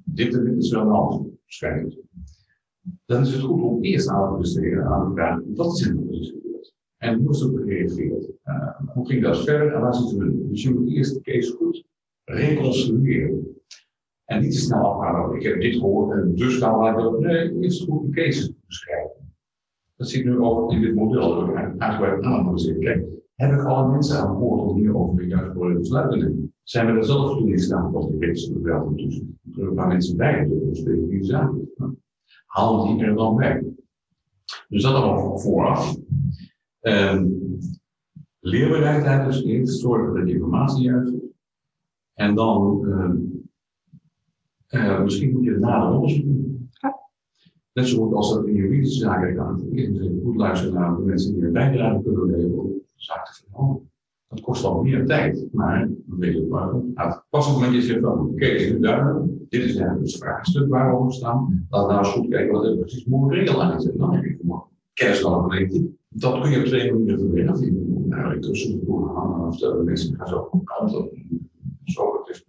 Dit 0.05 0.35
en 0.35 0.45
dit 0.45 0.57
is 0.63 0.71
wel 0.71 0.83
een 0.83 0.89
waarschijnlijk. 1.43 1.97
Dan 3.07 3.21
is 3.23 3.33
het 3.33 3.43
goed 3.43 3.63
om 3.63 3.83
eerst 3.83 4.09
aan 4.09 4.33
te 4.33 4.39
besteden 4.39 4.85
aan 4.85 5.09
de 5.09 5.15
vraag, 5.15 5.41
wat 5.55 5.73
is 5.75 5.87
er 5.87 5.93
gebeurd? 5.95 6.73
En 6.97 7.19
hoe 7.19 7.31
is 7.31 7.41
er 7.41 7.49
op 7.51 7.57
gereageerd? 7.57 8.31
Uh, 8.45 8.81
hoe 8.95 9.07
ging 9.09 9.23
dat 9.23 9.45
verder 9.45 9.75
en 9.75 9.81
waar 9.81 9.95
zitten 9.95 10.19
we 10.19 10.25
nu? 10.25 10.49
Dus 10.49 10.63
je 10.63 10.75
moet 10.75 10.89
eerst 10.91 11.15
de 11.15 11.21
case 11.21 11.53
goed 11.53 11.85
reconstrueren. 12.25 13.57
En 14.25 14.41
niet 14.41 14.53
te 14.53 14.59
snel 14.59 14.93
afhalen, 14.93 15.37
ik 15.37 15.43
heb 15.43 15.61
dit 15.61 15.75
gehoord 15.75 16.17
en 16.17 16.35
dus 16.35 16.57
gaan 16.57 16.79
wij 16.79 16.93
dat. 16.93 17.21
Nee, 17.21 17.61
eerst 17.61 17.89
goed 17.89 18.07
de 18.07 18.23
case 18.23 18.55
beschrijven. 18.67 19.35
Dat 19.97 20.09
zit 20.09 20.25
nu 20.25 20.39
ook 20.39 20.73
in 20.73 20.81
dit 20.81 20.95
model, 20.95 21.35
dat 21.35 21.47
we 21.47 21.75
uitgebreid 21.79 22.25
analyseren. 22.25 22.81
Kijk, 22.81 23.05
heb 23.35 23.53
ik 23.53 23.65
alle 23.65 23.91
mensen 23.91 24.19
aan 24.19 24.39
boord 24.39 24.61
om 24.61 24.77
hierover 24.77 25.17
de 25.17 25.27
juiste 25.27 25.59
worden 25.59 25.79
besluiten? 25.79 26.53
Zijn 26.63 26.87
we 26.87 26.93
er 26.93 27.05
zelf 27.05 27.39
toe 27.39 27.51
in 27.51 27.59
staat 27.59 27.95
als 27.95 28.09
de 28.09 28.19
wet 28.19 28.51
wel 28.63 28.95
toezicht? 28.97 29.25
Er 29.53 29.63
een 29.63 29.75
paar 29.75 29.89
mensen 29.89 30.17
bij 30.17 30.49
dus 30.49 30.79
specifieke 30.79 31.25
zaken. 31.25 31.73
Halen 32.47 32.97
die 32.97 33.07
er 33.07 33.15
dan 33.15 33.37
bij? 33.37 33.65
Dus 34.69 34.83
dat 34.83 34.95
allemaal 34.95 35.39
vooraf. 35.39 35.97
Um, 36.81 37.59
leerbereidheid 38.41 39.25
dus 39.25 39.45
eerst, 39.45 39.81
zorgen 39.81 40.15
dat 40.15 40.29
je 40.29 40.35
informatie 40.35 40.83
juist 40.83 41.13
is. 41.13 41.21
En 42.15 42.35
dan 42.35 42.85
um, 42.85 43.24
uh, 44.75 45.03
misschien 45.03 45.33
moet 45.33 45.45
je 45.45 45.51
het 45.51 45.61
nader 45.61 45.95
onderzoek 45.95 46.25
doen. 46.25 46.69
Ja. 46.73 46.99
Net 47.73 47.89
zo 47.89 48.05
goed 48.05 48.15
als 48.15 48.35
dat 48.35 48.47
in 48.47 48.55
juridische 48.55 49.01
zaken 49.01 49.35
gaat. 49.37 49.63
Eerst 49.73 50.01
goed 50.25 50.37
luisteren 50.37 50.75
naar 50.75 50.97
de 50.97 51.03
mensen 51.03 51.35
die 51.35 51.43
er 51.43 51.51
bijdrage 51.51 52.03
kunnen 52.03 52.27
leveren 52.27 52.59
om 52.59 52.69
de 52.69 52.83
zaak 52.95 53.27
te 53.27 53.43
veranderen. 53.45 53.91
Dat 54.29 54.41
kost 54.41 54.63
dan 54.63 54.83
meer 54.83 55.07
tijd, 55.07 55.49
maar 55.53 55.89
dan 56.07 56.19
weet 56.19 56.35
je 56.35 56.49
waarom. 56.49 56.93
Nou, 56.95 57.15
pas 57.31 57.47
op 57.47 57.53
het 57.53 57.63
moment 57.63 57.73
dat 57.73 57.83
je 57.83 57.93
zegt, 57.93 58.05
oké, 58.05 58.21
okay, 58.21 58.49
is 58.49 58.71
het 58.71 58.83
duidelijk. 58.83 59.27
Dit 59.49 59.63
is 59.63 59.77
eigenlijk 59.77 60.07
het 60.07 60.17
vraagstuk 60.17 60.69
waar 60.69 60.91
we 60.91 60.97
over 60.97 61.13
staan. 61.13 61.67
Laten 61.71 61.89
we 61.89 61.95
nou 61.95 62.05
eens 62.05 62.15
goed 62.15 62.29
kijken 62.29 62.53
wat 62.53 62.65
er 62.65 62.77
precies 62.77 63.05
moreel 63.05 63.63
aan 63.63 63.77
is. 63.77 63.89
En 63.89 63.99
dan 63.99 64.15
heb 64.15 64.25
je 64.25 64.63
kennis 64.93 65.21
van 65.21 65.49
de 65.49 65.93
Dat 66.09 66.41
kun 66.41 66.51
je 66.51 66.59
op 66.59 66.65
twee 66.65 66.93
manieren. 66.93 67.65
Je 67.65 67.73
moet 67.73 68.13
eigenlijk 68.13 68.43
tussen 68.43 68.71
de 68.71 68.85
boeren 68.85 69.15
gaan 69.15 69.45
en 69.45 69.51
vertellen 69.51 69.85
mensen 69.85 70.17
gaan 70.17 70.29
zo 70.29 70.49
op 70.51 70.65
kanten. 70.65 71.09
Zo 71.85 72.19
het 72.19 72.29
is 72.29 72.45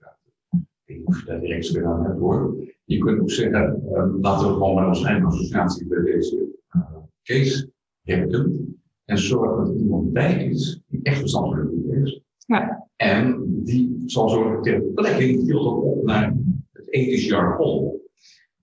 daar 1.23 1.39
direct 1.39 1.71
weer 1.71 1.85
aan 1.85 2.17
hoor. 2.17 2.55
Je 2.85 2.97
kunt 2.97 3.21
ook 3.21 3.31
zeggen, 3.31 3.83
uh, 3.91 4.21
laten 4.21 4.47
we 4.47 4.53
gewoon 4.53 4.75
bij 4.75 4.85
onze 4.85 5.07
eigen 5.07 5.25
associatie 5.25 5.87
bij 5.87 6.01
deze 6.01 6.47
uh, 6.75 6.81
case 7.23 7.69
werken. 8.01 8.75
En 9.05 9.17
zorg 9.17 9.57
dat 9.57 9.67
er 9.67 9.75
iemand 9.75 10.13
bij 10.13 10.45
is 10.45 10.81
die 10.87 10.99
echt 11.03 11.17
verstand 11.17 11.55
van 11.55 11.59
het 11.59 12.01
is. 12.03 12.21
Ja. 12.37 12.87
En 12.95 13.45
die 13.63 14.03
zal 14.05 14.29
zorgen 14.29 14.61
ter 14.61 14.81
plekke 14.81 15.25
die 15.25 15.59
ook 15.59 15.83
op 15.83 16.03
naar 16.03 16.35
het 16.71 16.91
ethisch 16.91 17.25
jargon. 17.25 17.99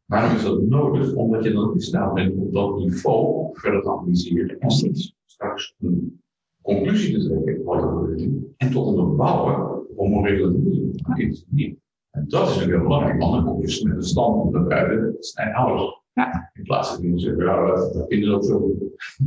Waarom 0.04 0.36
is 0.36 0.42
dat 0.42 0.62
nodig? 0.62 1.14
Omdat 1.14 1.44
je 1.44 1.52
dan 1.52 1.74
in 1.74 1.80
staat 1.80 2.14
bent 2.14 2.36
op 2.36 2.52
dat 2.52 2.78
niveau 2.78 3.48
verder 3.52 3.82
te 3.82 3.90
analyseren 3.90 4.58
en 4.58 4.70
straks 5.24 5.74
een 5.78 6.20
conclusie 6.62 7.18
te 7.18 7.28
trekken 7.28 7.64
wat 7.64 7.82
er 7.82 7.88
gebeurt 7.88 8.28
en 8.56 8.70
tot 8.70 8.86
onderbouwen 8.86 9.88
op 9.88 10.04
een 10.04 10.10
morele 10.10 10.50
manier. 10.50 11.28
Is 11.28 11.44
niet. 11.48 11.81
En 12.12 12.24
dat 12.28 12.42
is 12.42 12.48
natuurlijk 12.48 12.78
heel 12.78 12.88
belangrijk, 12.88 13.20
kom 13.20 13.60
je 13.60 13.84
met 13.84 13.96
een 13.96 14.02
stand 14.02 14.52
naar 14.52 14.64
buiten, 14.64 15.12
dat 15.12 15.26
zijn 15.26 15.54
ouders. 15.54 16.00
Ja. 16.12 16.50
In 16.52 16.62
plaats 16.62 16.94
van 16.94 17.00
te 17.00 17.18
zeggen, 17.18 17.44
ja, 17.44 17.66
dat 17.66 18.06
kinderen 18.08 18.34
ook 18.34 18.44
zo. 18.44 18.76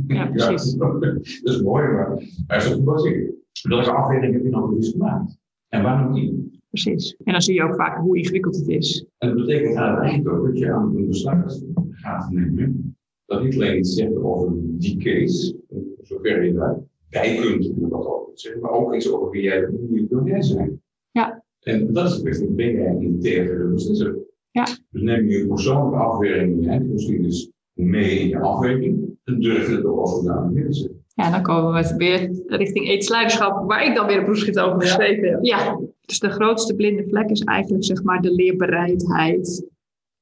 Ja, 0.06 0.26
precies. 0.32 0.74
dat 0.74 1.02
is 1.42 1.62
mooi, 1.62 1.86
maar 1.86 2.08
maar 2.46 2.56
is 2.56 2.64
dat 2.64 2.72
gebaseerd? 2.72 3.34
Welke 3.62 3.90
afweging 3.90 4.32
heb 4.32 4.42
je 4.42 4.50
dan 4.50 4.68
precies 4.70 4.92
gemaakt? 4.92 5.38
En 5.68 5.82
waarom 5.82 6.12
niet? 6.12 6.60
Precies. 6.68 7.16
En 7.24 7.32
dan 7.32 7.42
zie 7.42 7.54
je 7.54 7.62
ook 7.62 7.74
vaak 7.74 7.98
hoe 7.98 8.18
ingewikkeld 8.18 8.56
het 8.56 8.68
is. 8.68 9.06
En 9.18 9.28
dat 9.28 9.46
betekent 9.46 9.76
uiteindelijk 9.76 10.36
ook 10.36 10.46
dat 10.46 10.58
je 10.58 10.72
aan 10.72 10.96
een 10.96 11.06
besluit 11.06 11.64
gaat 11.90 12.30
nemen. 12.30 12.96
Dat 13.26 13.42
niet 13.42 13.54
alleen 13.54 13.78
iets 13.78 13.94
zegt 13.94 14.16
over 14.16 14.52
die 14.56 14.96
case, 14.96 15.56
zover 16.02 16.44
je 16.44 16.52
daarbij 16.52 17.36
kunt, 17.40 17.80
dat 17.80 17.92
ook 17.92 18.26
maar 18.60 18.70
ook 18.70 18.94
iets 18.94 19.12
over 19.12 19.30
wie 19.30 19.42
jij, 19.42 19.68
wie 19.88 20.06
wil 20.08 20.42
zijn. 20.42 20.82
Ja. 21.10 21.44
En 21.66 21.92
dat 21.92 22.06
is 22.10 22.16
de 22.16 22.22
kwestie, 22.22 22.48
ben 22.48 22.72
jij 22.72 22.96
integer 23.00 23.72
beslisser? 23.72 24.16
Ja. 24.50 24.64
Dus 24.90 25.02
neem 25.02 25.28
je 25.28 25.46
persoonlijke 25.46 25.96
afweging 25.96 26.52
in 26.52 26.62
je 26.62 26.68
eigen 26.68 26.90
geschiedenis 26.90 27.50
mee 27.72 28.18
in 28.18 28.28
je 28.28 28.38
afweging, 28.38 29.18
dan 29.24 29.40
durf 29.40 29.68
je 29.68 29.76
het 29.76 29.84
ook 29.84 30.08
zodanig 30.08 30.50
neer 30.50 30.66
te 30.66 30.72
zetten. 30.72 31.04
Ja, 31.14 31.30
dan 31.30 31.42
komen 31.42 31.72
we 31.72 31.96
weer 31.96 32.30
richting 32.46 32.88
ethisch 32.88 33.08
leiderschap, 33.08 33.68
waar 33.68 33.86
ik 33.86 33.94
dan 33.94 34.06
weer 34.06 34.18
een 34.18 34.24
proefschrift 34.24 34.58
over 34.58 34.80
geschreven 34.80 35.28
heb. 35.28 35.44
Ja, 35.44 35.80
dus 36.00 36.18
de 36.18 36.30
grootste 36.30 36.74
blinde 36.74 37.04
vlek 37.08 37.30
is 37.30 37.40
eigenlijk 37.40 37.84
zeg 37.84 38.02
maar 38.02 38.22
de 38.22 38.34
leerbereidheid 38.34 39.68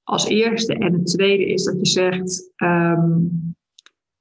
als 0.02 0.28
eerste. 0.28 0.74
En 0.74 0.92
het 0.92 1.06
tweede 1.06 1.46
is 1.46 1.64
dat 1.64 1.76
je 1.78 1.86
zegt, 1.86 2.50
ehm, 2.56 3.18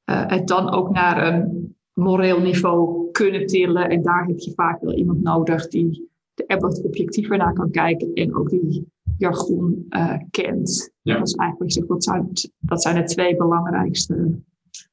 eh, 0.04 0.28
het 0.28 0.48
dan 0.48 0.72
ook 0.72 0.94
naar 0.94 1.34
een 1.34 1.76
moreel 1.94 2.40
niveau 2.40 3.12
kunnen 3.12 3.46
tillen. 3.46 3.90
En 3.90 4.02
daar 4.02 4.26
heb 4.26 4.40
je 4.40 4.54
vaak 4.56 4.82
wel 4.82 4.94
iemand 4.94 5.22
nodig 5.22 5.68
die 5.68 6.12
er 6.36 6.60
wat 6.60 6.82
objectiever 6.84 7.38
naar 7.38 7.54
kan 7.54 7.72
kijken 7.72 8.14
en 8.14 8.36
ook 8.36 8.50
die 8.50 8.88
jargon 9.18 9.86
eh, 9.90 10.18
kent. 10.32 10.94
Ja. 11.02 11.18
Dat 11.18 11.28
is 11.28 11.34
eigenlijk, 11.36 11.72
zeg, 11.72 11.86
dat, 11.86 12.04
zijn, 12.04 12.32
dat 12.60 12.82
zijn 12.82 12.96
de 12.96 13.04
twee 13.04 13.36
belangrijkste. 13.36 14.40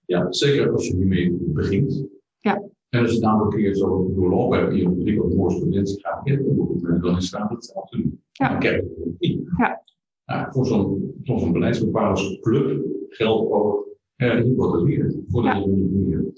Ja, 0.07 0.33
zeker 0.33 0.73
als 0.73 0.87
je 0.87 0.97
hiermee 0.97 1.37
begint. 1.41 2.05
Ja. 2.39 2.63
En 2.89 3.01
als 3.01 3.13
je 3.13 3.21
dan 3.21 3.41
een 3.41 3.49
keer 3.49 3.75
zo 3.75 4.13
doorlopen 4.15 4.59
hebt 4.59 4.71
en 4.71 4.77
je 4.79 4.89
ontwikkelt 4.89 5.31
een 5.31 5.37
correspondentie 5.39 6.01
gaat 6.01 6.23
beginnen, 6.25 7.01
dan 7.01 7.17
is 7.17 7.31
hetzelfde 7.31 7.57
te 7.59 7.97
doen. 7.97 8.21
Ja. 8.33 8.49
Dan 8.49 8.59
krijg 8.59 8.81
je 8.83 9.03
het 9.05 9.21
niet. 9.21 9.49
Ja. 9.57 9.83
Nou, 10.27 10.53
voor 10.53 10.67
zo'n 10.67 11.15
voor 11.23 11.39
zo'n 11.39 11.53
beleidsbepalerclub 11.53 12.87
geldt 13.09 13.53
ook, 13.53 13.89
ja, 14.17 14.33
je 14.33 14.55
wordt 14.55 14.75
er 14.75 14.83
leren. 14.83 15.25
Voor 15.29 15.45
Ja. 15.45 15.61
de 15.61 15.69
leren. 15.71 16.33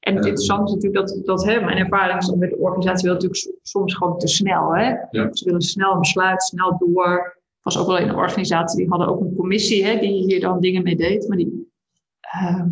En 0.00 0.14
het 0.14 0.24
Ja. 0.24 0.30
interessante 0.30 0.64
is 0.64 0.74
natuurlijk 0.74 1.06
dat, 1.06 1.20
dat 1.24 1.44
hè, 1.44 1.60
mijn 1.60 1.78
ervaring 1.78 2.18
is 2.18 2.26
dat 2.26 2.36
met 2.36 2.50
de 2.50 2.58
organisatie 2.58 3.04
wil 3.04 3.12
natuurlijk 3.12 3.58
soms 3.62 3.94
gewoon 3.94 4.18
te 4.18 4.26
snel. 4.28 4.74
Hè? 4.74 4.94
Ja. 5.10 5.28
Ze 5.32 5.44
willen 5.44 5.60
snel 5.60 5.92
een 5.92 5.98
besluit, 5.98 6.42
snel 6.42 6.76
door. 6.78 7.42
was 7.62 7.78
ook 7.78 7.86
wel 7.86 7.98
in 7.98 8.08
een 8.08 8.14
organisatie, 8.16 8.78
die 8.78 8.88
hadden 8.88 9.08
ook 9.08 9.20
een 9.20 9.34
commissie 9.36 9.84
hè, 9.84 9.98
die 9.98 10.24
hier 10.24 10.40
dan 10.40 10.60
dingen 10.60 10.82
mee 10.82 10.96
deed. 10.96 11.28
Maar 11.28 11.36
die, 11.36 11.72
ehm, 12.20 12.68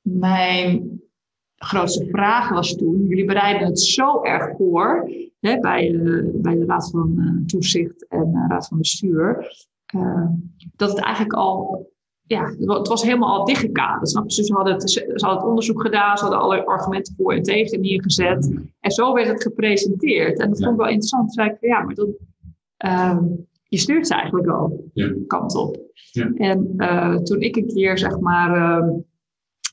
mijn 0.00 1.00
grootste 1.56 2.06
vraag 2.10 2.48
was 2.48 2.76
toen, 2.76 3.06
jullie 3.06 3.24
bereiden 3.24 3.66
het 3.66 3.80
zo 3.80 4.22
erg 4.22 4.56
voor 4.56 5.10
hè, 5.40 5.58
bij, 5.58 5.94
eh, 5.94 6.24
bij 6.34 6.54
de 6.54 6.64
Raad 6.66 6.90
van 6.90 7.14
eh, 7.18 7.46
Toezicht 7.46 8.06
en 8.08 8.34
eh, 8.34 8.44
Raad 8.48 8.68
van 8.68 8.78
Bestuur, 8.78 9.46
eh, 9.86 10.28
dat 10.76 10.88
het 10.90 11.00
eigenlijk 11.00 11.34
al 11.34 11.86
ja, 12.26 12.44
het 12.58 12.88
was 12.88 13.02
helemaal 13.02 13.38
al 13.38 13.44
dichtgekaderd. 13.44 14.08
Snap 14.08 14.30
je? 14.30 14.36
Dus 14.36 14.46
ze 14.46 14.54
hadden, 14.54 14.72
het, 14.72 14.90
ze 14.90 15.00
ze 15.14 15.24
hadden 15.24 15.36
het 15.40 15.48
onderzoek 15.48 15.80
gedaan, 15.80 16.16
ze 16.16 16.22
hadden 16.24 16.40
alle 16.42 16.64
argumenten 16.66 17.14
voor 17.16 17.32
en 17.32 17.42
tegen 17.42 17.80
neergezet. 17.80 18.52
En 18.80 18.90
zo 18.90 19.12
werd 19.12 19.28
het 19.28 19.42
gepresenteerd. 19.42 20.38
En 20.38 20.48
dat 20.48 20.58
vond 20.58 20.70
ik 20.70 20.76
wel 20.76 20.86
interessant. 20.86 21.22
Toen 21.24 21.32
zei 21.32 21.48
ik 21.50 21.56
van 21.60 21.68
ja, 21.68 21.80
maar 21.82 21.94
dat, 21.94 22.08
ehm, 22.76 23.24
je 23.68 23.78
stuurt 23.78 24.06
ze 24.06 24.14
eigenlijk 24.14 24.48
al 24.48 24.90
Ja. 24.92 25.12
kant 25.26 25.54
op. 25.56 25.76
Ja. 26.10 26.30
En 26.34 26.72
eh, 26.76 27.16
toen 27.16 27.40
ik 27.40 27.56
een 27.56 27.66
keer 27.66 27.98
zeg 27.98 28.20
maar. 28.20 28.80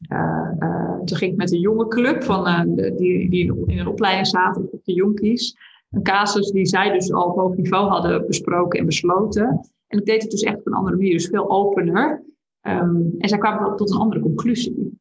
eh, 0.10 0.98
toen 1.06 1.18
ging 1.18 1.32
ik 1.32 1.38
met 1.38 1.52
een 1.52 1.60
jonge 1.60 1.88
club 1.88 2.24
van, 2.24 2.74
die, 2.76 3.30
die 3.30 3.54
in 3.66 3.80
een 3.80 3.88
opleiding 3.88 4.28
zaten, 4.28 4.68
op 4.72 4.84
de 4.84 4.94
jonkies. 4.94 5.56
Een 5.92 6.04
casus 6.04 6.52
die 6.52 6.66
zij 6.66 6.92
dus 6.92 7.12
al 7.13 7.24
op 7.30 7.36
hoog 7.38 7.56
niveau 7.56 7.89
hadden 7.89 8.28
besproken 8.28 8.80
en 8.80 8.86
besloten. 8.86 9.70
En 9.88 10.00
ik 10.00 10.06
deed 10.06 10.22
het 10.22 10.32
dus 10.32 10.42
echt 10.42 10.58
op 10.58 10.68
een 10.68 10.74
andere 10.74 10.96
manier, 10.96 11.12
dus 11.13 11.28
veel 11.28 11.50
opener. 11.50 12.24
Ehm, 12.63 12.95
en 13.17 13.30
zij 13.30 13.38
kwamen 13.38 13.76
tot- 13.76 13.91
een 13.91 13.97
andere 13.97 14.21
conclusie. 14.21 14.99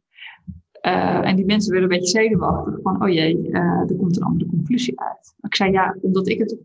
Eh, 0.80 1.28
en 1.28 1.36
die 1.36 1.44
mensen 1.44 1.72
werden 1.72 1.90
een 1.90 1.96
beetje 1.98 2.20
zenuwachtig 2.20 2.78
van, 2.82 3.02
oh 3.02 3.08
jee, 3.08 3.48
eh, 3.50 3.60
er 3.88 3.96
komt 3.96 4.16
een 4.16 4.22
andere 4.22 4.50
conclusie 4.50 5.00
uit. 5.00 5.34
Maar 5.40 5.50
ik 5.50 5.56
zei 5.56 5.70
ja, 5.72 5.96
omdat 6.00 6.28
ik 6.28 6.38
het 6.38 6.56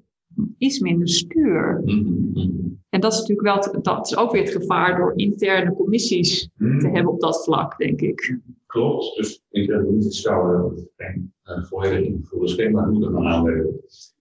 iets 0.58 0.80
minder 0.80 1.08
stuur. 1.10 1.82
Mhm, 1.86 2.30
mhm. 2.34 2.50
En 2.90 3.00
dat 3.00 3.14
is 3.14 3.20
natuurlijk 3.20 3.48
wel, 3.48 3.56
het- 3.74 3.84
dat 3.84 4.06
is 4.08 4.18
ook 4.18 4.32
weer 4.32 4.42
het 4.42 4.52
gevaar 4.52 4.98
door 4.98 5.14
interne 5.16 5.74
commissies 5.74 6.50
Mhm. 6.58 6.80
te 6.80 6.88
hebben 6.90 7.14
op 7.14 7.20
dat 7.20 7.44
vlak, 7.44 7.78
denk 7.78 8.02
ik. 8.02 8.40
Klopt, 8.66 9.16
dus 9.16 9.44
interne 9.50 9.86
commissies 9.86 10.22
zouden 10.22 10.88
geen 10.98 11.34
uh, 11.46 11.64
volledig 11.64 12.00
ingevulde 12.06 12.48
schema 12.48 12.86
moeten 12.86 13.12
gaan 13.14 13.28
aanleveren. 13.28 13.80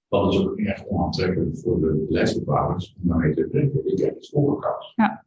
Dat 0.09 0.33
is 0.33 0.39
ook 0.47 0.59
echt 0.59 0.89
onaantrekkelijk 0.89 1.59
voor 1.59 1.81
de 1.81 2.05
beleidsbepalers 2.09 2.97
om 3.03 3.09
daarmee 3.09 3.35
te 3.35 3.49
werken. 3.53 3.81
Ik 3.87 3.99
heb 3.99 4.17
iets 4.17 4.31
voorgekast. 4.31 4.93
Ja. 4.97 5.25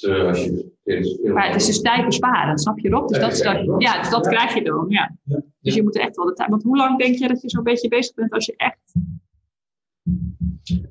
Dus, 0.00 0.20
als 0.20 0.44
je 0.44 0.70
veel- 0.84 1.32
Maar 1.32 1.46
het 1.46 1.56
is 1.60 1.66
dus 1.66 1.80
tijd 1.80 2.04
besparen, 2.04 2.58
snap 2.58 2.78
je 2.78 2.88
Rob? 2.88 3.08
Dus 3.08 3.16
Ja, 3.16 3.22
dat, 3.22 3.32
is 3.32 3.42
ja, 3.78 4.00
dus 4.00 4.10
dat 4.10 4.26
krijg 4.28 4.54
je 4.54 4.62
dan, 4.64 4.86
ja. 4.88 5.16
Dus 5.60 5.74
je 5.74 5.82
moet 5.82 5.94
er 5.96 6.00
echt 6.02 6.16
wel 6.16 6.26
de 6.26 6.32
tijd... 6.32 6.50
Want 6.50 6.62
hoe 6.62 6.76
lang 6.76 6.98
denk 6.98 7.14
je 7.14 7.28
dat 7.28 7.42
je 7.42 7.50
zo'n 7.50 7.62
beetje 7.62 7.88
bezig 7.88 8.14
bent 8.14 8.32
als 8.32 8.46
je 8.46 8.54
echt 8.56 8.92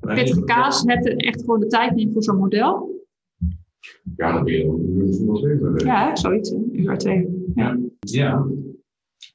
pittige 0.00 0.44
kaas 0.44 0.82
hebt 0.86 1.08
en 1.08 1.16
echt 1.16 1.40
gewoon 1.40 1.60
de 1.60 1.66
tijd 1.66 1.94
neemt 1.94 2.12
voor 2.12 2.22
zo'n 2.22 2.36
model? 2.38 2.94
Ja, 4.16 4.32
dan 4.32 4.44
ben 4.44 4.54
je 4.54 4.64
een 4.64 5.38
uur 5.38 5.84
Ja, 5.86 6.16
zoiets. 6.16 6.50
Een 6.50 6.80
uur, 6.80 6.98
twee. 6.98 7.50
Ja. 7.54 7.78
Ja, 7.98 8.46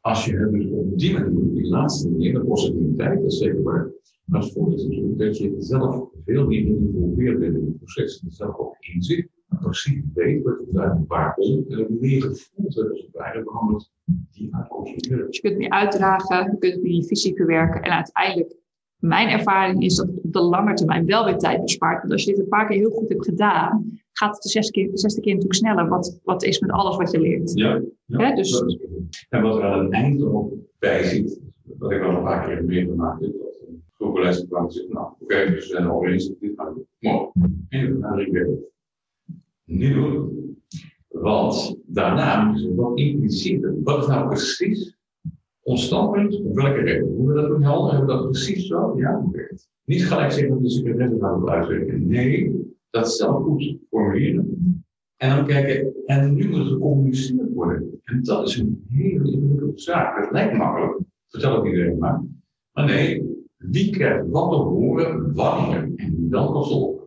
als 0.01 0.25
je 0.25 0.37
het 0.37 0.51
dus 0.51 0.65
op 0.69 0.97
die 0.99 1.13
manier, 1.13 1.53
die 1.53 1.67
laatste 1.67 2.09
manier, 2.09 2.33
de 2.33 2.39
positiviteit, 2.45 3.21
dat 3.21 3.31
is 3.31 3.37
zeker 3.37 3.63
waar. 3.63 3.91
Maar 4.25 4.41
het 4.41 4.51
voordeel 4.51 4.75
is 4.77 4.83
natuurlijk 4.85 5.17
dat 5.17 5.37
je 5.37 5.55
zelf 5.59 6.09
veel 6.25 6.47
meer 6.47 6.61
geïnvolveerd 6.61 7.39
bent 7.39 7.55
in 7.55 7.65
het 7.65 7.77
proces. 7.77 8.19
Dat 8.19 8.33
zelf 8.33 8.57
ook 8.57 8.75
inzicht, 8.79 9.27
precies 9.59 10.03
weet 10.13 10.43
wat 10.43 10.55
je 10.65 10.71
daar 10.71 11.03
waarom 11.07 11.65
en 11.69 11.79
ook 11.79 11.89
meer 11.89 12.21
gevoeld 12.21 12.75
hebt 12.75 12.89
als 12.89 13.01
het 13.01 13.09
ware 13.11 13.43
waarom 13.43 13.73
het 13.73 13.89
die 14.31 14.55
uitkomst. 14.55 15.09
Dus 15.09 15.35
je 15.35 15.41
kunt 15.41 15.53
het 15.53 15.57
meer 15.57 15.69
uitdragen, 15.69 16.51
je 16.51 16.57
kunt 16.57 16.73
het 16.73 16.83
meer 16.83 16.95
je 16.95 17.05
visie 17.05 17.35
verwerken. 17.35 17.81
En 17.81 17.91
uiteindelijk, 17.91 18.55
mijn 18.95 19.27
ervaring 19.27 19.83
is 19.83 19.95
dat 19.95 20.07
het 20.07 20.21
op 20.23 20.33
de 20.33 20.41
lange 20.41 20.73
termijn 20.73 21.05
wel 21.05 21.25
weer 21.25 21.37
tijd 21.37 21.61
bespaart. 21.61 21.99
Want 21.99 22.11
als 22.11 22.23
je 22.23 22.31
dit 22.31 22.39
een 22.39 22.47
paar 22.47 22.67
keer 22.67 22.77
heel 22.77 22.89
goed 22.89 23.09
hebt 23.09 23.25
gedaan, 23.25 23.99
gaat 24.13 24.33
het 24.33 24.43
de 24.43 24.49
zesde 24.49 24.71
keer, 24.71 24.91
de 24.91 24.97
zesde 24.97 25.21
keer 25.21 25.33
natuurlijk 25.33 25.59
sneller. 25.59 25.87
Wat, 25.87 26.19
wat 26.23 26.43
is 26.43 26.59
met 26.59 26.71
alles 26.71 26.95
wat 26.95 27.11
je 27.11 27.19
leert. 27.19 27.51
Ja, 27.53 27.81
ja. 28.05 28.35
Dus- 28.35 28.61
is. 28.61 28.77
En 29.29 29.41
wat 29.41 29.57
er 29.57 29.63
aan 29.63 29.83
het 29.83 29.93
eind 29.93 30.23
ook 30.23 30.53
bij 30.79 31.03
zit, 31.03 31.39
wat 31.63 31.91
ik 31.91 32.01
al 32.01 32.15
een 32.15 32.23
paar 32.23 32.47
keer 32.47 32.63
meegemaakt 32.63 33.21
heb, 33.21 33.31
dat 33.31 33.67
een 33.67 33.83
groep 33.93 34.17
zegt, 34.71 34.89
nou 34.89 35.13
oké, 35.19 35.45
dus 35.45 35.67
we 35.67 35.73
zijn 35.75 35.87
al 35.87 36.05
eens 36.05 36.27
dat 36.27 36.39
dit 36.39 36.53
gaan 36.55 36.73
doen. 36.73 36.87
Maar, 36.99 37.49
en 37.69 37.99
dan 37.99 38.19
ik 38.19 38.31
weer 38.31 38.49
doen. 39.79 40.29
Want 41.07 41.77
daarna 41.85 42.43
moeten 42.43 42.63
ze 42.63 42.75
wat 42.75 42.97
impliceren. 42.97 43.83
Wat 43.83 44.01
is 44.01 44.07
nou 44.07 44.27
precies 44.27 44.97
ons 45.61 45.85
standpunt? 45.85 46.41
Op 46.43 46.55
welke 46.55 46.79
reden? 46.79 47.07
Hoe 47.07 47.27
we 47.27 47.33
dat 47.33 47.47
doen? 47.47 47.63
Hebben 47.63 47.99
we 47.99 48.05
dat 48.05 48.31
precies 48.31 48.67
zo? 48.67 48.93
Ja. 48.97 49.23
Niet 49.85 50.05
gelijk 50.05 50.31
zeggen 50.31 50.53
dat 50.53 50.63
de 50.63 50.69
secretaris 50.69 51.19
gaat 51.19 51.39
het 51.39 51.49
uitwerken. 51.49 52.07
Nee, 52.07 52.61
dat 52.89 53.13
zelf 53.13 53.43
goed 53.43 53.77
formuleren. 53.89 54.83
En 55.17 55.35
dan 55.35 55.45
kijken, 55.45 55.93
en 56.05 56.33
nu 56.33 56.49
moet 56.49 56.57
het 56.57 56.67
gecommuniceerd 56.67 57.53
worden. 57.53 57.99
En 58.03 58.23
dat 58.23 58.47
is 58.47 58.57
een 58.57 58.85
hele 58.89 59.31
ingewikkelde 59.31 59.79
zaak. 59.79 60.23
Het 60.23 60.31
lijkt 60.31 60.57
makkelijk, 60.57 60.99
vertel 61.27 61.57
ik 61.57 61.71
iedereen 61.71 61.97
maar. 61.97 62.23
Maar 62.71 62.85
nee, 62.85 63.43
wie 63.57 63.91
krijgt 63.91 64.29
wat 64.29 64.51
te 64.51 64.57
horen, 64.57 65.33
wanneer 65.33 65.91
en 65.95 66.29
dan 66.29 66.51
pas 66.53 66.71
op. 66.71 67.00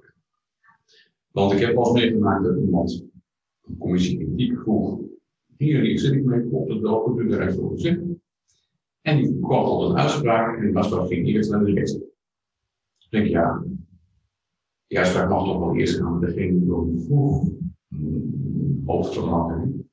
Want 1.35 1.53
ik 1.53 1.59
heb 1.59 1.75
wel 1.75 1.85
eens 1.85 1.93
meegemaakt 1.93 2.45
dat 2.45 2.57
iemand 2.57 3.05
een 3.67 3.77
commissie 3.79 4.17
kritiek 4.17 4.59
vroeg. 4.61 5.01
Hier, 5.57 5.99
zit 5.99 6.13
ik 6.13 6.25
mee 6.25 6.51
op 6.51 6.69
de 6.69 6.79
doe 6.79 7.27
de 7.27 7.37
rest 7.37 7.61
over 7.61 7.79
zin. 7.79 8.23
En 9.01 9.17
die 9.17 9.41
kwam 9.41 9.65
tot 9.65 9.91
een 9.91 9.97
uitspraak 9.97 10.57
en 10.57 10.67
die 10.67 10.77
uitspraak 10.77 11.07
ging 11.07 11.27
eerst 11.27 11.51
naar 11.51 11.65
de 11.65 11.73
rechter. 11.73 12.01
Ik 12.99 13.07
denk, 13.11 13.27
ja, 13.27 13.65
die 14.87 14.99
uitspraak 14.99 15.29
mag 15.29 15.45
toch 15.45 15.59
wel 15.59 15.77
eerst 15.77 15.97
gaan 15.97 16.07
aan 16.07 16.21
degene 16.21 16.59
die 16.59 16.69
erom 16.69 17.01
vroeg 17.01 17.49
mm, 17.89 18.83
hoofdverandering. 18.87 19.87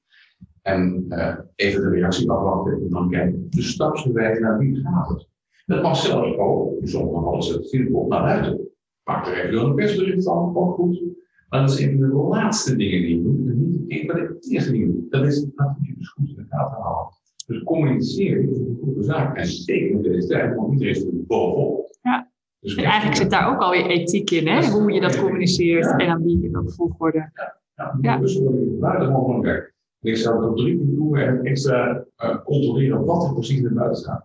En 0.62 1.06
eh, 1.10 1.38
even 1.56 1.82
de 1.82 1.89
reactie 1.89 2.32
afwachten 2.32 2.73
en 2.73 2.89
dan 2.89 3.10
kijken, 3.10 3.47
de 3.49 3.62
stapsgewijs 3.62 4.39
naar 4.39 4.58
wie 4.58 4.75
gaat 4.75 5.10
het. 5.10 5.27
Dat 5.65 5.82
mag 5.82 5.97
zelfs 5.97 6.38
ook, 6.38 6.82
in 6.82 6.88
sommige 6.88 7.17
gevallen 7.17 7.54
het 7.54 7.69
simpel 7.69 8.08
naar 8.08 8.21
buiten. 8.21 8.69
Maak 9.04 9.27
er 9.27 9.45
even 9.45 9.65
een 9.65 9.75
persbericht 9.75 10.23
van, 10.23 10.56
ook 10.56 10.75
goed. 10.75 11.19
Maar 11.52 11.60
dat 11.62 11.70
is 11.70 11.80
een 11.86 12.00
van 12.00 12.10
de 12.10 12.16
laatste 12.16 12.76
dingen 12.76 13.02
die 13.02 13.18
je 13.18 13.24
doet, 13.24 13.48
en 13.48 13.60
niet 13.62 13.92
een 13.92 14.08
van 14.10 14.16
de 14.20 14.38
eerste 14.50 14.72
dingen 14.72 14.88
die 14.88 14.96
je 14.96 15.02
doet. 15.02 15.12
Dat 15.12 15.26
is, 15.26 15.46
dat 15.56 15.76
je 15.82 15.94
dus 15.98 16.10
goed 16.10 16.30
in 16.30 16.36
de 16.36 16.46
gaten 16.50 16.82
houden. 16.82 17.14
Dus 17.48 17.64
communiceren 17.64 18.50
is 18.50 18.58
een 18.58 18.78
goede 18.84 19.04
zaak. 19.04 19.38
En 19.38 19.46
zeker 19.46 19.90
in 19.90 20.02
deze 20.02 20.28
tijd, 20.28 20.56
want 20.56 20.72
iedereen 20.72 20.94
is 20.96 21.04
er 21.04 21.26
bovenop. 21.28 21.98
Ja. 22.02 22.32
Dus 22.60 22.76
En 22.76 22.84
eigenlijk 22.84 23.16
zit 23.16 23.30
daar 23.32 23.50
ook 23.54 23.62
alweer 23.62 23.86
ethiek 23.86 24.30
in, 24.32 24.48
hè? 24.48 24.70
hoe 24.70 24.92
je 24.92 25.02
dat 25.02 25.20
communiceert 25.20 25.86
en 26.02 26.10
aan 26.10 26.24
wie 26.24 26.44
in 26.44 26.52
welke 26.52 26.72
volgorde. 26.72 27.32
Ja, 27.76 27.98
Ja. 28.02 28.18
dus 28.18 28.40
word 28.40 28.56
ik 28.56 28.80
buitengewoon. 28.80 29.46
En 29.46 29.74
ik 30.02 30.18
zou 30.18 30.42
het 30.42 30.50
op 30.50 30.58
drie 30.58 30.78
keer 30.78 30.86
doen 30.86 31.18
en 31.18 31.44
extra 31.44 32.06
eh, 32.16 32.44
controleren 32.44 33.06
wat 33.06 33.24
er 33.28 33.34
precies 33.34 33.62
naar 33.62 33.74
buiten 33.74 33.98
staat. 34.02 34.24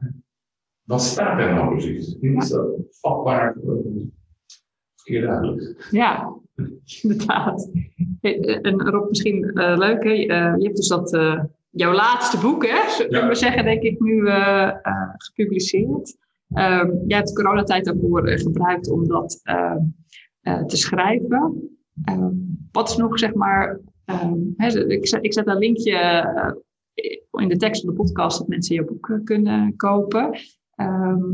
Wat 0.82 1.02
staat 1.02 1.40
er 1.40 1.54
nou 1.54 1.70
precies? 1.70 2.16
Is 2.20 2.48
dat 2.48 2.68
vatbaar 2.90 3.56
een 3.66 4.12
verkeerde 4.94 5.28
uitleg? 5.28 5.90
Ja, 5.90 6.34
inderdaad. 7.02 7.70
Eh, 8.20 8.58
En 8.62 8.80
Rob, 8.80 9.08
misschien 9.08 9.44
eh, 9.44 9.76
leuk, 9.76 10.04
hè? 10.04 10.10
Eh, 10.10 10.54
je 10.58 10.64
hebt 10.64 10.76
dus 10.76 10.88
dat, 10.88 11.10
jouw 11.70 11.92
laatste 11.92 12.38
boek, 12.38 12.66
hè? 12.66 12.88
Zo 12.98 13.06
kunnen 13.06 13.28
we 13.28 13.34
zeggen, 13.34 13.64
denk 13.64 13.82
ik, 13.82 14.00
nu 14.00 14.28
gepubliceerd. 15.16 16.16
Ehm 16.54 16.90
jij 17.06 17.16
hebt 17.16 17.28
de 17.28 17.34
coronatijd 17.34 17.84
daarvoor 17.84 18.28
gebruikt 18.28 18.90
om 18.90 19.08
dat 19.08 19.40
eh, 19.42 19.76
eh, 20.40 20.64
te 20.64 20.76
schrijven. 20.76 21.70
Ehm, 22.04 22.34
wat 22.72 22.88
is 22.88 22.96
nog, 22.96 23.18
zeg 23.18 23.34
maar, 23.34 23.80
ehm, 24.04 24.38
hè, 24.56 24.86
ik, 24.86 25.06
zet, 25.06 25.24
ik 25.24 25.32
zet 25.32 25.46
een 25.46 25.58
linkje 25.58 26.24
in 27.30 27.48
de 27.48 27.56
tekst 27.56 27.80
van 27.84 27.90
de 27.90 28.00
podcast 28.00 28.38
dat 28.38 28.48
mensen 28.48 28.74
je 28.74 28.84
boek 28.84 29.20
kunnen 29.24 29.76
kopen. 29.76 30.38
Ehm, 30.74 31.30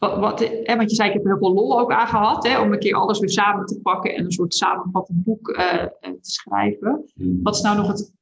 wat, 0.00 0.18
wat, 0.18 0.38
hè, 0.62 0.76
want 0.76 0.90
je 0.90 0.96
zei, 0.96 1.08
ik 1.08 1.14
heb 1.14 1.24
er 1.24 1.30
heel 1.30 1.38
veel 1.38 1.54
lol 1.54 1.80
ook 1.80 1.92
aan 1.92 2.06
gehad, 2.06 2.46
hè, 2.48 2.60
om 2.60 2.72
een 2.72 2.78
keer 2.78 2.94
alles 2.94 3.18
weer 3.18 3.30
samen 3.30 3.66
te 3.66 3.80
pakken 3.82 4.14
en 4.14 4.24
een 4.24 4.30
soort 4.32 4.54
samenvattend 4.54 5.24
boek 5.24 5.48
eh, 5.48 5.82
eh, 5.82 5.88
te 6.00 6.30
schrijven. 6.30 7.04
Wat 7.42 7.54
is 7.54 7.60
nou 7.60 7.76
nog 7.76 7.86
het, 7.88 8.12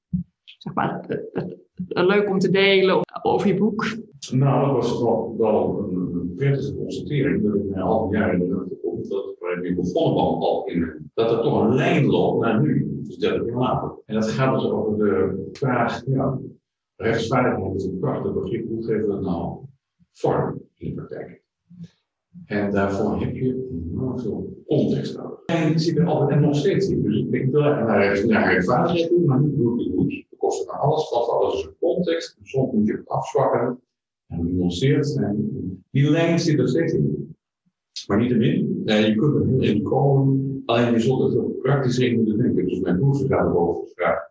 zeg 0.45 0.75
maar, 0.75 1.01
het, 1.07 1.29
het- 1.33 1.57
het 1.89 2.07
leuk 2.07 2.29
om 2.29 2.39
te 2.39 2.51
delen 2.51 3.01
over 3.23 3.47
je 3.49 3.57
boek? 3.57 3.97
Nou, 4.33 4.67
dat 4.67 4.75
was 4.75 5.03
wel, 5.03 5.35
wel 5.39 5.79
een, 5.79 5.95
een 6.15 6.35
prettige 6.37 6.75
constatering 6.77 7.43
dat 7.45 7.55
ik 7.55 7.65
na 7.71 7.81
half 7.83 8.13
jaar 8.13 8.33
in 8.33 8.39
de 8.39 8.55
ruimte 8.55 8.79
kom, 8.83 9.09
dat 9.09 9.35
waar 9.39 9.63
ik 9.65 9.77
begonnen 9.77 10.23
al 10.25 10.65
in, 10.67 11.11
dat 11.15 11.31
er 11.31 11.41
toch 11.43 11.63
een 11.63 11.75
lijn 11.75 12.07
loopt 12.07 12.41
naar 12.45 12.61
nu, 12.61 13.01
dus 13.03 13.17
30 13.19 13.47
jaar 13.47 13.57
later. 13.57 13.91
En 14.07 14.15
dat 14.15 14.29
gaat 14.29 14.61
dus 14.61 14.71
over 14.71 14.99
de 14.99 15.49
vraag, 15.53 16.03
ja, 16.07 16.39
rechtsvaardigheid 16.97 17.75
is 17.75 17.85
een 17.85 17.99
prachtig 17.99 18.33
begrip, 18.35 18.69
hoe 18.69 18.85
geven 18.85 19.01
we 19.07 19.13
dat 19.13 19.21
nou 19.23 19.59
vorm 20.13 20.61
in 20.75 20.89
de 20.89 20.95
praktijk? 20.95 21.43
En 22.47 22.71
daarvoor 22.71 23.21
heb 23.21 23.35
je 23.35 23.69
enorm 23.71 24.19
veel 24.19 24.63
context 24.67 25.17
nodig. 25.17 25.39
En 25.47 25.71
ik 25.71 25.79
zie 25.79 25.99
er 26.01 26.07
altijd 26.07 26.31
en 26.31 26.41
nog 26.41 26.57
steeds 26.57 26.89
in. 26.89 27.03
Dus 27.03 27.25
ik 27.31 27.51
wil 27.51 27.61
naar, 27.61 27.85
naar 28.27 28.53
rechtvaardigheid 28.53 29.09
doen, 29.09 29.25
maar 29.25 29.41
niet 29.41 29.57
hoe 29.57 29.85
ik 29.85 29.95
moet. 29.95 30.13
Het 30.13 30.39
kost 30.39 30.65
van 30.67 30.79
alles, 30.79 31.11
wat 31.11 31.29
alles 31.29 31.55
is 31.55 31.65
een 31.65 31.77
context. 31.81 32.37
En 32.39 32.47
soms 32.47 32.73
moet 32.73 32.87
je 32.87 32.93
het 32.93 33.09
afzwakken 33.09 33.81
en 34.27 34.37
genuanceerd 34.39 35.07
zijn. 35.07 35.51
Die 35.91 36.11
lijn 36.11 36.39
zit 36.39 36.59
er 36.59 36.69
steeds 36.69 36.93
in. 36.93 37.37
Maar 38.07 38.19
niet 38.19 38.31
erin. 38.31 38.83
Nee, 38.85 39.07
je 39.07 39.15
kunt 39.15 39.35
er 39.35 39.47
heel 39.47 39.63
in 39.63 39.83
komen. 39.83 40.63
Alleen 40.67 40.93
je 40.93 40.99
zult 40.99 41.35
er 41.35 41.43
praktisch 41.43 41.99
in 41.99 42.17
moeten 42.17 42.39
denken. 42.39 42.67
Dus 42.67 42.81
mijn 42.81 42.99
boek 42.99 43.17
gaat 43.17 43.47
ook 43.47 43.57
over 43.57 43.85
de 43.85 43.93
vraag. 43.95 44.31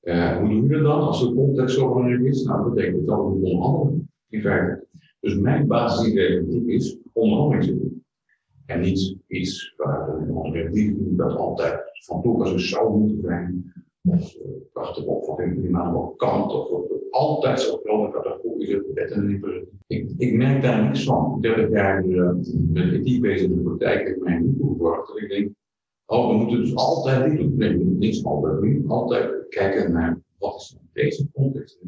eh, 0.00 0.36
hoe 0.38 0.48
doe 0.48 0.62
je 0.62 0.68
dat 0.68 0.82
dan 0.82 1.00
als 1.00 1.20
de 1.20 1.34
context 1.34 1.74
zo 1.76 2.00
is? 2.02 2.44
Nou, 2.44 2.62
dat 2.64 2.74
betekent 2.74 3.06
dan 3.06 3.20
onderhandelen. 3.20 4.10
In 4.28 4.40
feite. 4.40 4.86
Dus 5.26 5.36
mijn 5.36 5.66
basisidee 5.66 6.64
is 6.66 6.96
onderhandeling 7.12 7.64
te 7.64 7.78
doen. 7.78 8.04
En 8.66 8.80
niet 8.80 9.16
iets 9.26 9.74
waar 9.76 10.08
een 10.08 10.72
die 10.72 11.14
dat 11.16 11.36
altijd 11.36 11.80
van 12.04 12.22
toepassing 12.22 12.60
zou 12.60 12.98
moeten 12.98 13.20
zijn. 13.20 13.72
Of 14.08 14.34
uh, 14.34 14.42
prachtig 14.72 15.04
opvatting 15.04 15.60
die 15.60 15.70
maar 15.70 15.92
wel 15.92 16.14
kant. 16.16 16.52
Of 16.52 16.90
altijd 17.10 17.60
zo 17.60 17.72
op 17.74 17.82
de 17.82 18.90
wet 18.94 19.10
en 19.10 19.42
ik, 19.86 20.10
ik 20.16 20.34
merk 20.34 20.62
daar 20.62 20.82
niks 20.82 21.04
van. 21.04 21.40
30 21.40 21.70
jaar 21.70 22.04
uh, 22.04 22.30
met 22.72 22.92
ethiek 22.92 23.20
bezig 23.20 23.50
in 23.50 23.56
de 23.56 23.62
praktijk 23.62 24.06
heeft 24.06 24.20
mij 24.20 24.38
niet 24.38 24.58
toegebracht. 24.58 25.08
Dat 25.08 25.20
ik 25.20 25.28
denk, 25.28 25.50
oh, 26.06 26.28
we 26.28 26.34
moeten 26.34 26.60
dus 26.60 26.74
altijd 26.74 27.30
dit 27.30 27.38
doen. 27.38 27.56
Nee, 27.56 27.76
niks 27.76 28.24
altijd 28.24 28.60
doen. 28.60 28.84
Altijd 28.88 29.48
kijken 29.48 29.92
naar 29.92 30.20
wat 30.38 30.60
is 30.60 30.76
in 30.80 30.88
deze 30.92 31.26
context 31.32 31.78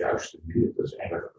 juiste 0.00 0.38
midden. 0.42 0.72
Dat 0.76 0.86
is 0.86 0.94
eigenlijk. 0.94 1.32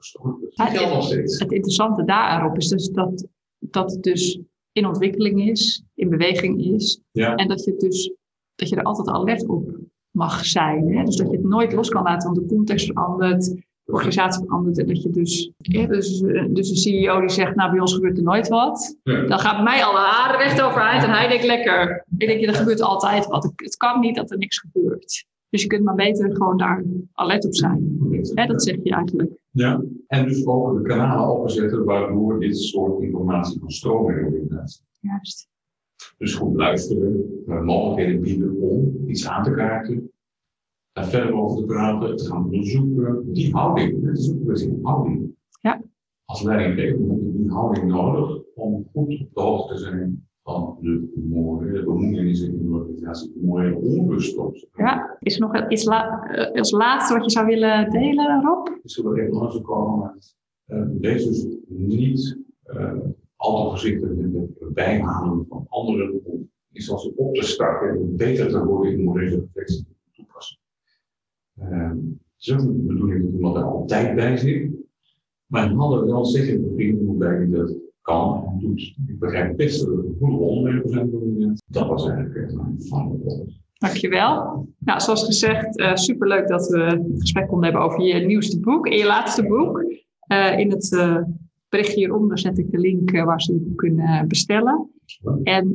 Dat 0.56 0.70
geldt 0.70 0.94
nog 0.94 1.04
steeds. 1.04 1.40
Het 1.40 1.52
interessante 1.52 2.04
daarop 2.04 2.58
is 2.58 2.68
dus 2.68 2.90
dat, 2.90 3.28
dat 3.60 3.92
het 3.92 4.04
dus 4.04 4.40
in 4.72 4.86
ontwikkeling 4.86 5.50
is, 5.50 5.84
in 5.96 6.10
beweging 6.10 6.74
is. 6.74 7.02
Ja. 7.12 7.36
En 7.36 7.48
dat 7.48 7.64
je, 7.64 7.76
dus, 7.76 8.14
dat 8.56 8.70
je 8.70 8.76
er 8.76 8.84
altijd 8.84 9.08
alert 9.08 9.48
op 9.48 9.70
mag 10.12 10.46
zijn. 10.46 10.96
Hè? 10.96 11.04
Dus 11.04 11.16
dat 11.16 11.30
je 11.30 11.38
het 11.38 11.46
nooit 11.46 11.74
los 11.74 11.90
kan 11.90 12.04
laten, 12.04 12.34
want 12.34 12.42
de 12.42 12.56
context 12.56 12.86
verandert, 12.86 13.46
de 13.84 13.92
organisatie 13.92 14.46
verandert. 14.46 14.78
En 14.80 14.88
dat 14.88 15.02
je 15.02 15.10
dus, 15.10 15.52
ja, 15.58 15.86
dus, 15.86 16.20
dus 16.50 16.70
een 16.70 16.76
CEO 16.76 17.20
die 17.20 17.30
zegt, 17.30 17.56
nou 17.56 17.72
bij 17.72 17.80
ons 17.80 17.94
gebeurt 17.94 18.18
er 18.18 18.24
nooit 18.24 18.48
wat. 18.48 18.98
Ja. 19.04 19.26
Dan 19.26 19.40
gaat 19.40 19.64
mij 19.64 19.84
alle 19.84 20.00
haren 20.00 20.40
recht 20.40 20.62
overeind 20.62 21.04
en 21.04 21.10
hij 21.10 21.28
denkt 21.28 21.46
lekker. 21.46 22.06
Ik 22.18 22.28
denk, 22.28 22.46
er 22.46 22.56
gebeurt 22.56 22.82
altijd 22.82 23.26
wat. 23.28 23.52
Het 23.56 23.78
kan 23.78 24.00
niet 24.00 24.16
dat 24.16 24.32
er 24.32 24.38
niks 24.38 24.60
gebeurt. 24.60 25.26
Dus 25.52 25.62
je 25.62 25.68
kunt 25.68 25.84
maar 25.84 25.96
beter 25.96 26.36
gewoon 26.36 26.58
daar 26.58 26.84
alert 27.14 27.46
op 27.46 27.56
zijn. 27.56 27.98
Hè, 28.34 28.46
dat 28.46 28.64
zeg 28.64 28.78
je 28.84 28.92
eigenlijk. 28.92 29.32
Ja, 29.50 29.84
en 30.08 30.28
dus 30.28 30.46
ook 30.46 30.78
de 30.78 30.82
kanalen 30.82 31.40
opzetten 31.40 31.84
waardoor 31.84 32.40
dit 32.40 32.58
soort 32.58 33.02
informatie 33.02 33.60
kan 33.60 33.70
stromen 33.72 34.18
in 34.18 34.48
de. 34.48 34.80
Juist. 35.00 35.50
Dus 36.18 36.36
goed 36.36 36.56
luisteren, 36.56 37.44
eh, 37.48 37.62
mogelijkheden 37.62 38.22
bieden 38.22 38.58
om 38.58 39.04
iets 39.08 39.28
aan 39.28 39.44
te 39.44 39.52
kaarten, 39.52 40.12
daar 40.92 41.06
verder 41.06 41.34
over 41.34 41.58
te 41.58 41.66
praten, 41.66 42.16
te 42.16 42.26
gaan 42.26 42.46
onderzoeken. 42.46 43.34
Die 43.34 43.54
houding, 43.54 44.06
het 44.06 44.18
is 44.18 44.32
ook 44.32 44.48
een 44.48 44.72
een 44.72 44.80
houding. 44.84 45.36
Ja. 45.62 45.82
Als 46.26 46.44
leidinggever 46.44 47.10
heb 47.10 47.20
je 47.22 47.32
die 47.38 47.52
houding 47.52 47.86
nodig 47.86 48.42
om 48.56 48.88
goed 48.94 49.20
op 49.22 49.34
de 49.34 49.42
hoogte 49.42 49.74
te 49.74 49.80
zijn 49.80 50.30
van 50.44 50.78
de 50.82 51.12
mooie 51.30 51.84
bemoeienissen 51.84 52.54
in 52.54 52.66
de 52.66 52.76
organisatie, 52.76 53.32
de 53.34 53.46
mooie 53.46 53.76
onrust. 53.76 54.38
Ja, 54.76 55.18
is 55.20 55.34
er 55.34 55.42
nog 55.42 55.70
iets 55.70 55.84
la 55.84 56.24
eh, 56.24 56.60
als 56.60 56.72
laatste 56.72 57.14
wat 57.14 57.24
je 57.24 57.32
zou 57.32 57.46
willen 57.46 57.90
delen, 57.90 58.42
Rob? 58.42 58.68
Ik 58.68 58.80
zullen 58.84 59.16
er 59.16 59.24
even 59.24 59.38
langs 59.38 59.62
komen, 59.62 60.00
maar 60.00 60.16
uh, 60.68 60.88
wees 61.00 61.26
dus 61.26 61.48
niet 61.68 62.38
uh, 62.66 62.94
al 63.36 63.64
te 63.64 63.70
voorzichtig 63.70 64.10
met 64.10 64.34
het 64.34 64.74
bijhalen 64.74 65.46
van 65.50 65.66
anderen 65.70 66.22
om 66.24 66.50
iets 66.72 66.92
als 66.92 67.14
op 67.16 67.36
te 67.36 67.44
starten 67.44 67.90
en 67.90 68.16
beter 68.16 68.50
te 68.50 68.66
worden 68.66 68.92
in 68.92 69.04
morele 69.04 69.40
reflectie 69.40 69.86
toepassen. 70.12 70.58
Uh, 71.60 71.90
het 71.90 72.00
is 72.38 72.54
ook 72.54 72.60
de 72.60 72.72
bedoeling 72.72 73.24
dat 73.24 73.34
iemand 73.34 73.56
er 73.56 73.64
altijd 73.64 74.16
bij 74.16 74.38
zit, 74.38 74.72
maar 75.46 75.70
hadden 75.70 76.06
wel 76.06 76.26
zeggen 76.26 76.76
begin 76.76 77.06
waarbij 77.06 77.36
hij 77.36 77.50
dat 77.50 77.76
kan 78.02 78.44
en 78.46 78.60
doet. 78.60 78.82
Ik 79.08 79.20
begrijp 79.20 79.58
best 79.58 79.86
dat 79.86 79.98
het 79.98 80.06
een 80.06 80.16
goede 80.20 80.38
onderwerpen 80.38 80.90
zijn. 80.90 81.60
Dat 81.68 81.88
was 81.88 82.08
eigenlijk 82.10 82.54
mijn 82.54 82.82
final 82.82 83.48
Dankjewel. 83.82 84.68
Nou, 84.80 85.00
zoals 85.00 85.26
gezegd, 85.26 85.80
uh, 85.80 85.96
superleuk 85.96 86.48
dat 86.48 86.68
we 86.68 87.14
gesprek 87.18 87.48
konden 87.48 87.70
hebben 87.70 87.90
over 87.90 88.02
je 88.02 88.26
nieuwste 88.26 88.60
boek 88.60 88.88
en 88.88 88.98
je 88.98 89.06
laatste 89.06 89.48
boek. 89.48 89.84
Uh, 90.28 90.60
in 90.60 90.72
het 90.72 90.92
uh, 90.92 91.18
berichtje 91.70 92.00
hieronder 92.00 92.40
zet 92.40 92.58
ik 92.58 92.72
de 92.72 92.78
link 92.78 93.12
waar 93.12 93.42
ze 93.42 93.54
het 93.54 93.64
boek 93.64 93.78
kunnen 93.78 94.28
bestellen. 94.28 94.90
En 95.44 95.68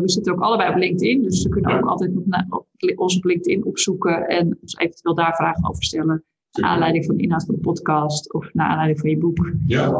we 0.00 0.10
zitten 0.10 0.32
ook 0.32 0.40
allebei 0.40 0.70
op 0.70 0.76
LinkedIn, 0.76 1.22
dus 1.22 1.42
ze 1.42 1.48
kunnen 1.48 1.78
ook 1.78 1.88
altijd 1.88 2.14
nog 2.14 2.26
naar, 2.26 2.46
op, 2.48 2.66
ons 2.96 3.16
op 3.16 3.24
LinkedIn 3.24 3.64
opzoeken 3.64 4.26
en 4.26 4.58
ons 4.60 4.76
eventueel 4.76 5.14
daar 5.14 5.34
vragen 5.34 5.68
over 5.68 5.84
stellen. 5.84 6.24
Naar 6.50 6.70
aanleiding 6.70 7.04
van 7.04 7.16
de 7.16 7.22
inhoud 7.22 7.44
van 7.44 7.54
de 7.54 7.60
podcast 7.60 8.32
of 8.32 8.52
naar 8.52 8.66
aanleiding 8.66 9.00
van 9.00 9.10
je 9.10 9.18
boek. 9.18 9.52
Ja. 9.66 9.90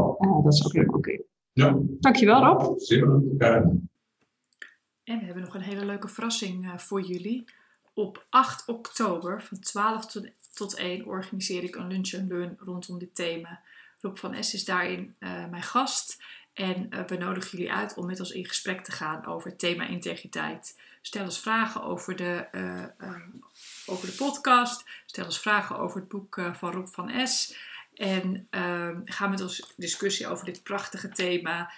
dat 0.42 0.52
is 0.52 0.64
ook 0.66 0.72
helemaal 0.72 0.96
oké. 0.96 1.10
Okay. 1.10 1.24
Ja. 1.54 1.78
Dankjewel 2.00 2.44
Rob. 2.44 2.80
Zeker. 2.80 3.22
En 5.04 5.18
we 5.18 5.24
hebben 5.24 5.42
nog 5.42 5.54
een 5.54 5.60
hele 5.60 5.84
leuke 5.84 6.08
verrassing 6.08 6.64
uh, 6.64 6.78
voor 6.78 7.00
jullie. 7.00 7.44
Op 7.92 8.26
8 8.30 8.68
oktober 8.68 9.42
van 9.42 9.58
12 9.58 10.06
tot, 10.06 10.28
tot 10.54 10.74
1 10.74 11.06
organiseer 11.06 11.62
ik 11.62 11.76
een 11.76 11.86
lunch 11.86 12.12
en 12.12 12.26
learn 12.28 12.56
rondom 12.58 12.98
dit 12.98 13.14
thema. 13.14 13.60
Rob 14.00 14.16
van 14.16 14.34
Es 14.34 14.54
is 14.54 14.64
daarin 14.64 15.14
uh, 15.20 15.48
mijn 15.50 15.62
gast. 15.62 16.22
En 16.52 16.86
uh, 16.90 17.04
we 17.04 17.16
nodigen 17.16 17.58
jullie 17.58 17.72
uit 17.72 17.94
om 17.94 18.06
met 18.06 18.20
ons 18.20 18.30
in 18.30 18.46
gesprek 18.46 18.84
te 18.84 18.92
gaan 18.92 19.26
over 19.26 19.50
het 19.50 19.58
thema 19.58 19.86
integriteit. 19.86 20.80
Stel 21.02 21.24
eens 21.24 21.40
vragen 21.40 21.82
over 21.82 22.16
de, 22.16 22.46
over 23.86 24.06
de 24.06 24.14
podcast. 24.14 24.84
Stel 25.06 25.24
eens 25.24 25.40
vragen 25.40 25.78
over 25.78 26.00
het 26.00 26.08
boek 26.08 26.40
van 26.52 26.72
Rob 26.72 26.86
van 26.86 27.10
Es. 27.10 27.56
En 27.94 28.46
ga 29.04 29.26
met 29.26 29.40
ons 29.40 29.72
discussie 29.76 30.26
over 30.26 30.44
dit 30.44 30.62
prachtige 30.62 31.08
thema 31.08 31.72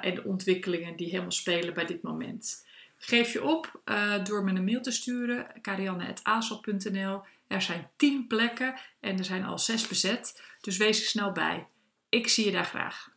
en 0.00 0.14
de 0.14 0.24
ontwikkelingen 0.24 0.96
die 0.96 1.08
helemaal 1.10 1.30
spelen 1.30 1.74
bij 1.74 1.86
dit 1.86 2.02
moment. 2.02 2.64
Geef 3.04 3.32
je 3.32 3.44
op 3.44 3.80
uh, 3.84 4.24
door 4.24 4.44
me 4.44 4.50
een 4.50 4.64
mail 4.64 4.80
te 4.80 4.90
sturen, 4.90 5.46
karianne.asel.nl. 5.60 7.20
Er 7.46 7.62
zijn 7.62 7.90
10 7.96 8.26
plekken 8.26 8.74
en 9.00 9.18
er 9.18 9.24
zijn 9.24 9.44
al 9.44 9.58
6 9.58 9.88
bezet, 9.88 10.42
dus 10.60 10.76
wees 10.76 11.00
er 11.00 11.06
snel 11.06 11.32
bij. 11.32 11.66
Ik 12.08 12.28
zie 12.28 12.44
je 12.44 12.52
daar 12.52 12.64
graag. 12.64 13.11